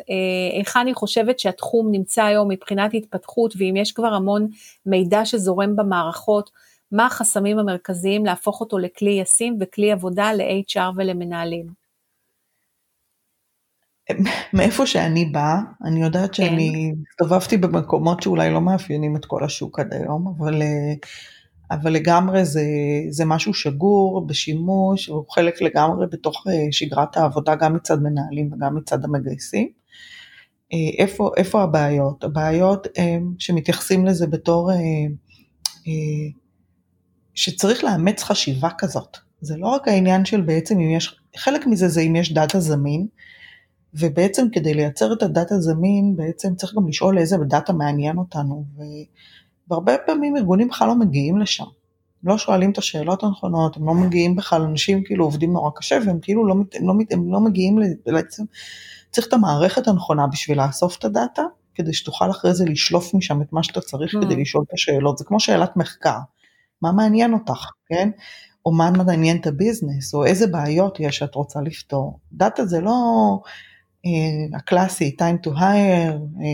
[0.61, 4.49] איך אני חושבת שהתחום נמצא היום מבחינת התפתחות ואם יש כבר המון
[4.87, 6.51] מידע שזורם במערכות,
[6.93, 11.83] מה החסמים המרכזיים להפוך אותו לכלי ישים וכלי עבודה ל-HR ולמנהלים.
[14.53, 16.43] מאיפה שאני באה, אני יודעת כן.
[16.43, 20.95] שאני הסתובבתי במקומות שאולי לא מאפיינים את כל השוק עד היום, אבל, אה,
[21.73, 22.63] אבל לגמרי זה,
[23.09, 28.77] זה משהו שגור בשימוש, הוא חלק לגמרי בתוך אה, שגרת העבודה גם מצד מנהלים וגם
[28.77, 29.69] מצד המגייסים.
[30.73, 32.25] אה, איפה, איפה הבעיות?
[32.25, 34.71] הבעיות הם שמתייחסים לזה בתור
[37.35, 39.17] שצריך לאמץ חשיבה כזאת.
[39.41, 43.07] זה לא רק העניין של בעצם אם יש, חלק מזה זה אם יש דאטה זמין,
[43.95, 48.65] ובעצם כדי לייצר את ה data זמין, בעצם צריך גם לשאול איזה data מעניין אותנו,
[49.73, 51.65] והרבה פעמים ארגונים בכלל לא מגיעים לשם.
[52.23, 55.99] הם לא שואלים את השאלות הנכונות, הם לא מגיעים בכלל, אנשים כאילו עובדים נורא קשה,
[56.07, 58.45] והם כאילו לא, הם לא, הם לא מגיעים בעצם,
[59.11, 61.43] צריך את המערכת הנכונה בשביל לאסוף את ה data,
[61.75, 64.21] כדי שתוכל אחרי זה לשלוף משם את מה שאתה צריך mm.
[64.21, 66.19] כדי לשאול את השאלות, זה כמו שאלת מחקר,
[66.83, 68.11] מה מעניין אותך, כן?
[68.67, 72.19] או מה מעניין את ה business, או איזה בעיות יש שאת רוצה לפתור.
[72.33, 72.95] data זה לא
[74.55, 76.49] הקלאסי, time to hire, אה,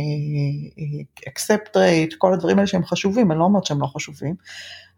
[0.79, 4.35] אה, accept rate, כל הדברים האלה שהם חשובים, אני לא אומרת שהם לא חשובים,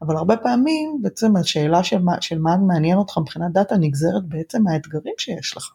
[0.02, 4.62] אבל הרבה פעמים בעצם השאלה של מה, של מה מעניין אותך מבחינת data נגזרת בעצם
[4.62, 5.72] מהאתגרים שיש לך.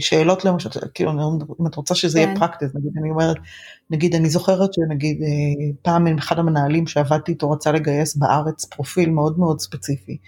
[0.00, 1.12] שאלות למשל, כאילו
[1.60, 2.24] אם את רוצה שזה כן.
[2.24, 3.36] יהיה פרקטי, נגיד אני אומרת,
[3.90, 5.22] נגיד אני זוכרת שנגיד
[5.82, 10.18] פעם עם אחד המנהלים שעבדתי איתו רצה לגייס בארץ פרופיל מאוד מאוד ספציפי.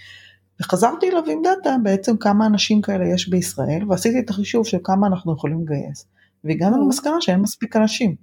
[0.61, 5.07] וחזרתי אליו עם data בעצם כמה אנשים כאלה יש בישראל, ועשיתי את החישוב של כמה
[5.07, 6.07] אנחנו יכולים לגייס.
[6.45, 6.85] והגענו.
[6.85, 8.15] למסקנה שאין מספיק אנשים.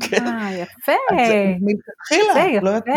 [0.00, 0.26] כן.
[0.26, 0.92] אה, יפה.
[1.60, 2.90] מלכתחילה, לא יפה.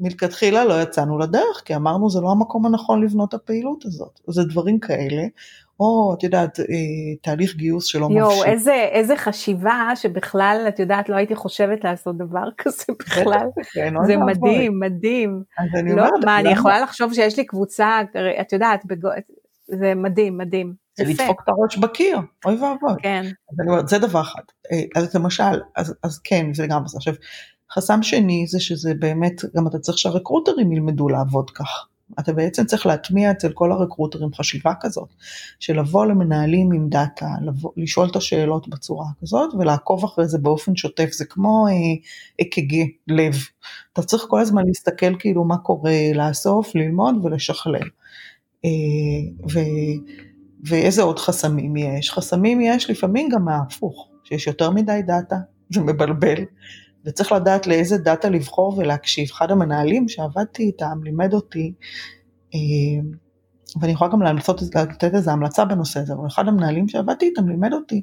[0.00, 4.20] מלכתחילה לא יצאנו לדרך, כי אמרנו זה לא המקום הנכון לבנות הפעילות הזאת.
[4.28, 5.22] זה דברים כאלה,
[5.80, 6.64] או את יודעת, אה,
[7.22, 8.18] תהליך גיוס שלא מבשיל.
[8.18, 13.46] יואו, איזה, איזה חשיבה שבכלל, את יודעת, לא הייתי חושבת לעשות דבר כזה בכלל.
[13.72, 15.42] כן, זה מדהים, מדהים.
[15.58, 18.00] אז אני לא, אומרת, מה, אני יכולה לחשוב שיש לי קבוצה,
[18.40, 19.08] את יודעת, בגו...
[19.66, 20.74] זה מדהים, מדהים.
[20.96, 22.92] זה לדפוק את הראש בקיר, אוי ואבוי.
[23.02, 23.22] כן.
[23.52, 24.42] אז אני אומרת, זה דבר אחד.
[24.72, 26.96] אה, אז למשל, אז, אז כן, זה גם זה.
[26.96, 27.14] עכשיו,
[27.72, 31.88] חסם שני זה שזה באמת, גם אתה צריך שהרקרוטרים ילמדו לעבוד כך.
[32.18, 35.08] אתה בעצם צריך להטמיע אצל כל הרקרוטרים חשיבה כזאת,
[35.60, 40.76] של לבוא למנהלים עם דאטה, לבוא, לשאול את השאלות בצורה כזאת ולעקוב אחרי זה באופן
[40.76, 41.66] שוטף, זה כמו
[42.40, 43.34] אק"ג, אה, לב.
[43.92, 47.88] אתה צריך כל הזמן להסתכל כאילו מה קורה, לאסוף, ללמוד ולשכלל.
[48.64, 48.70] אה,
[49.52, 49.58] ו,
[50.64, 52.10] ואיזה עוד חסמים יש?
[52.10, 55.36] חסמים יש לפעמים גם מההפוך, שיש יותר מדי data,
[55.70, 56.44] זה מבלבל.
[57.04, 59.28] וצריך לדעת לאיזה data לבחור ולהקשיב.
[59.32, 61.72] אחד המנהלים שעבדתי איתם לימד אותי,
[62.54, 62.58] אה,
[63.80, 67.72] ואני יכולה גם להמלצות, לתת איזה המלצה בנושא הזה, אבל אחד המנהלים שעבדתי איתם לימד
[67.72, 68.02] אותי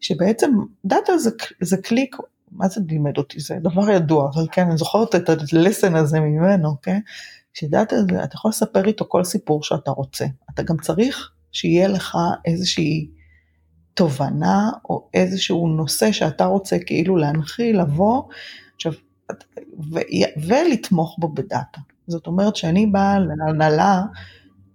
[0.00, 0.50] שבעצם
[0.84, 1.30] data זה,
[1.60, 2.16] זה קליק,
[2.52, 3.40] מה זה לימד אותי?
[3.40, 6.98] זה דבר ידוע, אבל כן, אני זוכרת את ה lesson הזה ממנו, כן?
[7.54, 10.26] שדאטה זה, אתה יכול לספר איתו כל סיפור שאתה רוצה.
[10.54, 13.08] אתה גם צריך שיהיה לך איזושהי
[13.98, 18.22] תובנה או איזשהו נושא שאתה רוצה כאילו להנחיל, לבוא,
[18.76, 18.92] עכשיו,
[19.92, 19.98] ו,
[20.46, 21.80] ולתמוך בו בדאטה.
[22.06, 24.02] זאת אומרת שאני באה להנהלה,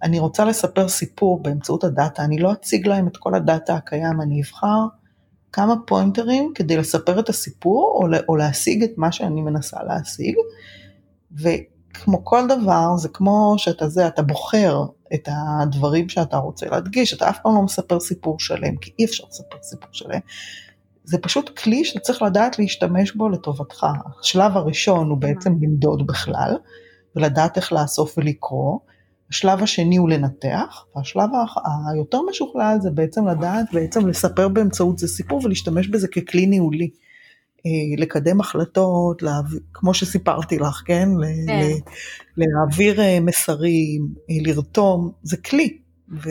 [0.03, 4.41] אני רוצה לספר סיפור באמצעות הדאטה, אני לא אציג להם את כל הדאטה הקיים, אני
[4.41, 4.85] אבחר
[5.51, 10.35] כמה פוינטרים כדי לספר את הסיפור או, או להשיג את מה שאני מנסה להשיג.
[11.97, 14.83] וכמו כל דבר, זה כמו שאתה זה, אתה בוחר
[15.13, 19.23] את הדברים שאתה רוצה להדגיש, אתה אף פעם לא מספר סיפור שלם, כי אי אפשר
[19.29, 20.19] לספר סיפור שלם.
[21.03, 23.87] זה פשוט כלי שאתה צריך לדעת להשתמש בו לטובתך.
[24.21, 26.57] השלב הראשון הוא בעצם למדוד בכלל,
[27.15, 28.79] ולדעת איך לאסוף ולקרוא.
[29.29, 31.29] השלב השני הוא לנתח, והשלב
[31.91, 36.89] היותר משוכלל זה בעצם לדעת בעצם לספר באמצעות זה סיפור ולהשתמש בזה ככלי ניהולי.
[37.65, 41.09] אה, לקדם החלטות, להעביר, כמו שסיפרתי לך, כן?
[41.47, 41.69] כן.
[42.37, 45.77] להעביר אה, מסרים, אה, לרתום, זה כלי.
[46.23, 46.29] ו,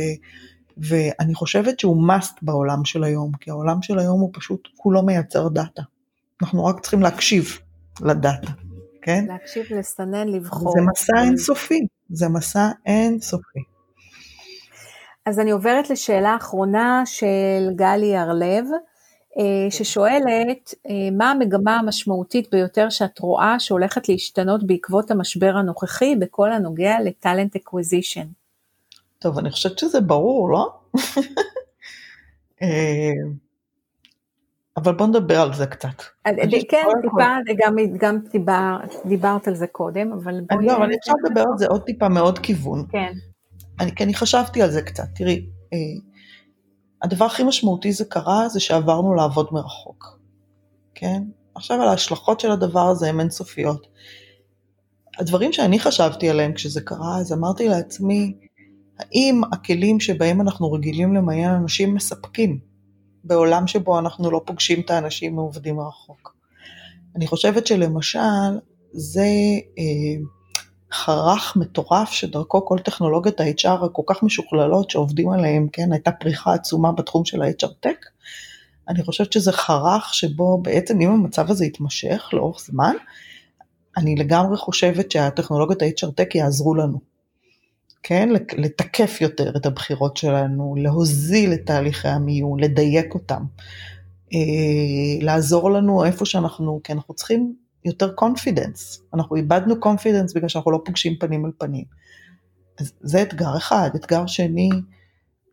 [0.76, 5.48] ואני חושבת שהוא must בעולם של היום, כי העולם של היום הוא פשוט כולו מייצר
[5.48, 5.82] דאטה.
[6.42, 7.58] אנחנו רק צריכים להקשיב
[8.00, 8.52] לדאטה,
[9.02, 9.24] כן?
[9.28, 10.72] להקשיב, לסנן, לבחור.
[10.72, 13.60] זה מסע אינסופי, זה מסע אינסופי.
[15.26, 18.64] אז אני עוברת לשאלה אחרונה של גלי הרלב.
[19.38, 26.52] אה, ששואלת אה, מה המגמה המשמעותית ביותר שאת רואה שהולכת להשתנות בעקבות המשבר הנוכחי בכל
[26.52, 28.26] הנוגע ל talent acquisition.
[29.18, 30.72] טוב, אני חושבת שזה ברור, לא?
[32.62, 33.10] אה,
[34.76, 36.02] אבל בוא נדבר על זה קצת.
[36.68, 40.66] כן, טיפה, גם, גם דיבר, דיברת על זה קודם, אבל בואי...
[40.66, 42.86] לא, אני עכשיו לדבר על זה עוד טיפה מעוד כיוון.
[42.90, 43.12] כן.
[43.80, 45.04] אני, כי אני חשבתי על זה קצת.
[45.14, 45.46] תראי,
[47.02, 50.18] הדבר הכי משמעותי זה קרה, זה שעברנו לעבוד מרחוק,
[50.94, 51.22] כן?
[51.54, 53.86] עכשיו על ההשלכות של הדבר הזה הן אינסופיות.
[55.18, 58.34] הדברים שאני חשבתי עליהם כשזה קרה, אז אמרתי לעצמי,
[58.98, 62.58] האם הכלים שבהם אנחנו רגילים למיין אנשים מספקים
[63.24, 66.36] בעולם שבו אנחנו לא פוגשים את האנשים מעובדים מרחוק?
[67.16, 68.58] אני חושבת שלמשל,
[68.92, 69.26] זה
[69.78, 70.22] אה,
[70.92, 76.92] חרך מטורף שדרכו כל טכנולוגיות ה-HR הכל כך משוכללות שעובדים עליהן, כן, הייתה פריחה עצומה
[76.92, 78.06] בתחום של ה-HR Tech.
[78.88, 82.94] אני חושבת שזה חרך שבו בעצם אם המצב הזה יתמשך לאורך זמן,
[83.96, 87.00] אני לגמרי חושבת שהטכנולוגיות ה-HR Tech יעזרו לנו.
[88.02, 93.42] כן, לתקף יותר את הבחירות שלנו, להוזיל את תהליכי המיון, לדייק אותם,
[94.34, 94.38] אה,
[95.20, 99.02] לעזור לנו איפה שאנחנו, כי אנחנו צריכים יותר confidence.
[99.14, 101.84] אנחנו איבדנו confidence בגלל שאנחנו לא פוגשים פנים על פנים.
[102.80, 103.90] אז זה אתגר אחד.
[103.94, 104.70] אתגר שני,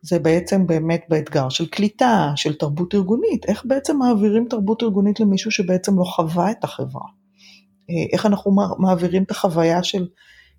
[0.02, 3.44] זה בעצם באמת באתגר של קליטה, של תרבות ארגונית.
[3.48, 7.06] איך בעצם מעבירים תרבות ארגונית למישהו שבעצם לא חווה את החברה?
[7.90, 10.06] אה, איך אנחנו מעבירים את החוויה של,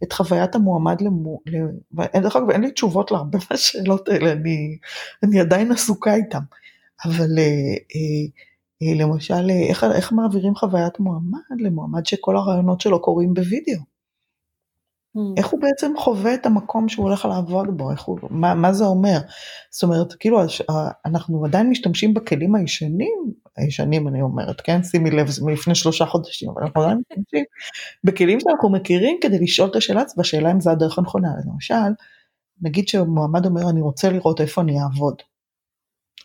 [0.04, 1.40] את חוויית המועמד למו...
[2.22, 4.78] דרך אגב, אין לי תשובות להרבה מהשאלות האלה, אני,
[5.24, 6.44] אני עדיין עסוקה איתן.
[7.06, 7.44] אבל אה,
[7.96, 8.28] אה,
[8.82, 13.82] למשל, אה, איך, איך מעבירים חוויית מועמד למועמד שכל הרעיונות שלו קורים בווידאו?
[15.18, 15.20] Mm.
[15.38, 19.18] איך הוא בעצם חווה את המקום שהוא הולך לעבוד בו, הוא, מה, מה זה אומר?
[19.72, 20.42] זאת אומרת, כאילו,
[21.06, 24.84] אנחנו עדיין משתמשים בכלים הישנים, הישנים אני אומרת, כן?
[24.84, 27.44] שימי לב, זה מלפני שלושה חודשים, אבל אנחנו עדיין משתמשים
[28.04, 31.30] בכלים שאנחנו מכירים כדי לשאול את השאלה, והשאלה אם זה הדרך הנכונה.
[31.46, 31.92] למשל,
[32.62, 35.16] נגיד שמועמד אומר, אני רוצה לראות איפה אני אעבוד.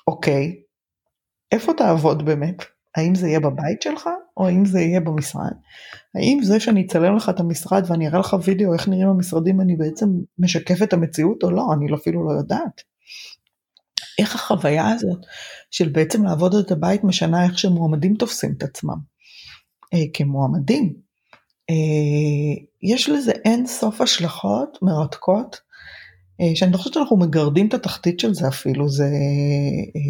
[0.07, 0.66] אוקיי,
[1.53, 2.57] איפה תעבוד באמת?
[2.97, 5.53] האם זה יהיה בבית שלך או האם זה יהיה במשרד?
[6.15, 9.77] האם זה שאני אצלם לך את המשרד ואני אראה לך וידאו איך נראים המשרדים אני
[9.77, 10.07] בעצם
[10.39, 11.67] משקף את המציאות או לא?
[11.73, 12.83] אני אפילו לא יודעת.
[14.19, 15.19] איך החוויה הזאת
[15.71, 18.97] של בעצם לעבוד את הבית משנה איך שמועמדים תופסים את עצמם
[19.95, 20.95] אה, כמועמדים.
[21.71, 25.61] אה, יש לזה אין סוף השלכות מרתקות
[26.55, 29.09] שאני לא חושבת שאנחנו מגרדים את התחתית של זה אפילו, זה...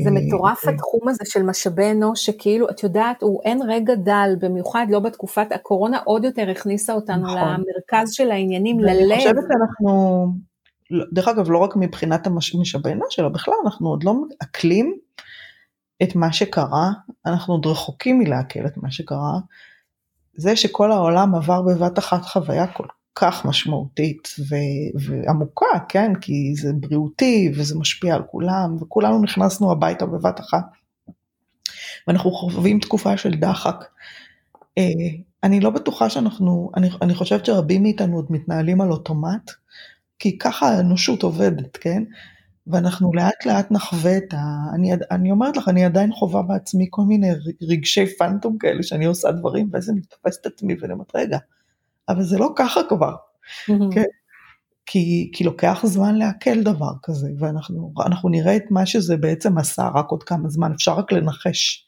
[0.05, 4.87] זה מטורף התחום הזה של משאבי אנוש, שכאילו, את יודעת, הוא אין רגע דל, במיוחד
[4.91, 7.39] לא בתקופת הקורונה, עוד יותר הכניסה אותנו נכון.
[7.39, 9.13] למרכז של העניינים, ללב.
[9.13, 10.27] אני חושבת שאנחנו,
[11.13, 14.99] דרך אגב, לא רק מבחינת המשאבי אנוש, אלא בכלל אנחנו עוד לא מעכלים
[16.03, 16.91] את מה שקרה,
[17.27, 19.39] אנחנו עוד רחוקים מלעכל את מה שקרה.
[20.35, 22.87] זה שכל העולם עבר בבת אחת חוויה כל
[23.17, 26.13] כך משמעותית ו- ועמוקה, כן?
[26.21, 30.65] כי זה בריאותי וזה משפיע על כולם, וכולנו נכנסנו הביתה בבת אחת.
[32.07, 33.85] ואנחנו חווים תקופה של דחק.
[34.79, 34.85] אה,
[35.43, 39.51] אני לא בטוחה שאנחנו, אני, אני חושבת שרבים מאיתנו עוד מתנהלים על אוטומט,
[40.19, 42.03] כי ככה האנושות עובדת, כן?
[42.67, 44.39] ואנחנו לאט לאט נחווה את ה...
[44.75, 47.31] אני, אני אומרת לך, אני עדיין חווה בעצמי כל מיני
[47.63, 51.39] רגשי פנטום כאלה שאני עושה דברים, ואז אני תופסת את עצמי ואני אומרת, רגע,
[52.09, 53.15] אבל זה לא ככה כבר.
[53.67, 54.05] כן?
[54.87, 57.29] כי, כי לוקח זמן לעכל דבר כזה,
[57.97, 61.87] ואנחנו נראה את מה שזה בעצם עשה רק עוד כמה זמן, אפשר רק לנחש.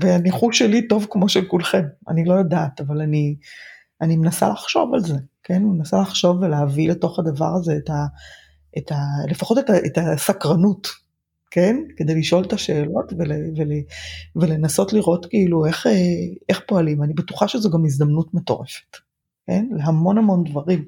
[0.00, 3.36] והניחוש שלי טוב כמו של כולכם, אני לא יודעת, אבל אני,
[4.00, 5.54] אני מנסה לחשוב על זה, כן?
[5.54, 8.06] אני מנסה לחשוב ולהביא לתוך הדבר הזה את ה...
[8.78, 8.96] את ה
[9.30, 10.88] לפחות את, ה, את הסקרנות,
[11.54, 11.76] כן?
[11.96, 13.72] כדי לשאול את השאלות ול, ול,
[14.36, 15.92] ולנסות לראות כאילו איך, אה,
[16.48, 17.02] איך פועלים.
[17.02, 18.96] אני בטוחה שזו גם הזדמנות מטורפת,
[19.46, 19.66] כן?
[19.70, 20.84] להמון המון דברים.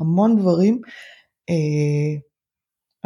[0.00, 0.80] המון דברים.
[1.50, 2.18] אה,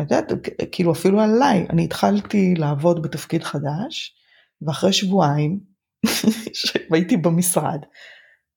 [0.01, 0.33] את יודעת,
[0.73, 4.15] כאילו אפילו עליי, אני התחלתי לעבוד בתפקיד חדש,
[4.63, 5.61] ואחרי שבועיים
[6.59, 7.81] שהייתי במשרד,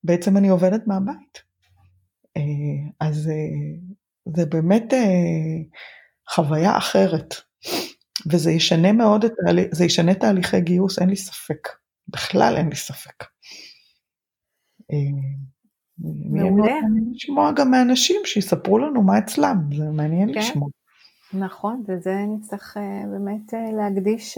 [0.03, 1.43] בעצם אני עובדת מהבית.
[2.37, 2.41] אה,
[2.99, 4.93] אז אה, זה באמת
[6.29, 7.48] חוויה אחרת.
[8.31, 9.31] וזה ישנה מאוד את,
[9.71, 11.67] זה ישנה תהליכי גיוס, אין לי ספק.
[12.07, 13.23] בכלל אין לי ספק.
[14.91, 14.97] אה,
[16.29, 16.75] מעולה.
[17.11, 20.39] לשמוע גם מאנשים שיספרו לנו מה אצלם, זה מעניין כן.
[20.39, 20.69] לשמוע.
[21.33, 24.37] נכון, וזה נצטרך אה, באמת אה, להקדיש,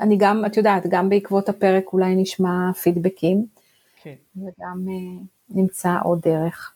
[0.00, 3.46] אני גם, את יודעת, גם בעקבות הפרק אולי נשמע פידבקים,
[4.02, 4.14] כן.
[4.36, 4.86] וגם
[5.50, 6.74] נמצא עוד דרך.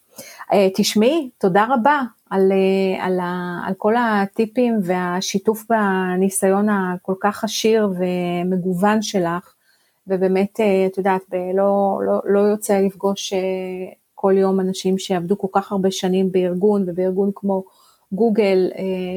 [0.75, 2.03] תשמעי, תודה רבה.
[2.33, 9.55] על, אה, על, ה, על כל הטיפים והשיתוף בניסיון הכל כך עשיר ומגוון שלך,
[10.07, 11.23] ובאמת, אה, את יודעת,
[11.55, 13.39] לא, לא, לא יוצא לפגוש אה,
[14.15, 17.65] כל יום אנשים שעבדו כל כך הרבה שנים בארגון, ובארגון כמו
[18.13, 18.71] גוגל,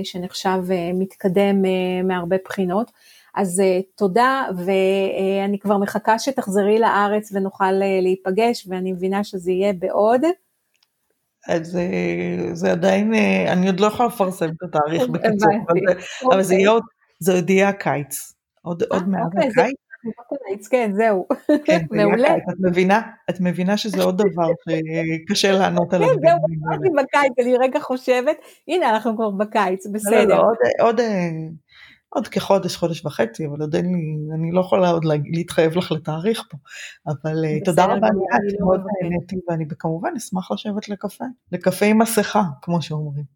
[0.03, 0.63] שנחשב
[0.93, 1.61] מתקדם
[2.03, 2.91] מהרבה בחינות.
[3.36, 3.61] אז
[3.95, 10.22] תודה, ואני כבר מחכה שתחזרי לארץ ונוכל להיפגש, ואני מבינה שזה יהיה בעוד.
[11.48, 15.52] אז אה, זה עדיין, אה, אני עוד לא יכולה לפרסם את התאריך בקיצור,
[16.32, 16.84] אבל זה יהיה עוד,
[17.20, 20.68] זה עוד יהיה הקיץ, עוד אה, מעט אוקיי, הקיץ.
[20.68, 21.28] כן, זהו,
[21.66, 22.36] כן, מעולה.
[22.36, 26.08] את מבינה, את מבינה שזה עוד דבר שקשה לענות עליו.
[26.08, 26.38] כן, זהו,
[26.68, 28.38] אמרתי בקיץ, אני רגע חושבת,
[28.68, 30.26] הנה אנחנו כבר בקיץ, בסדר.
[30.26, 31.00] לא, לא, עוד
[32.16, 36.43] עוד כחודש, חודש וחצי, אבל עוד אין לי, אני לא יכולה עוד להתחייב לך לתאריך
[36.49, 36.57] פה.
[37.07, 42.43] אבל אה, תודה רבה, אני מאוד נהניתי, ואני כמובן אשמח לשבת לקפה, לקפה עם מסכה,
[42.61, 43.36] כמו שאומרים.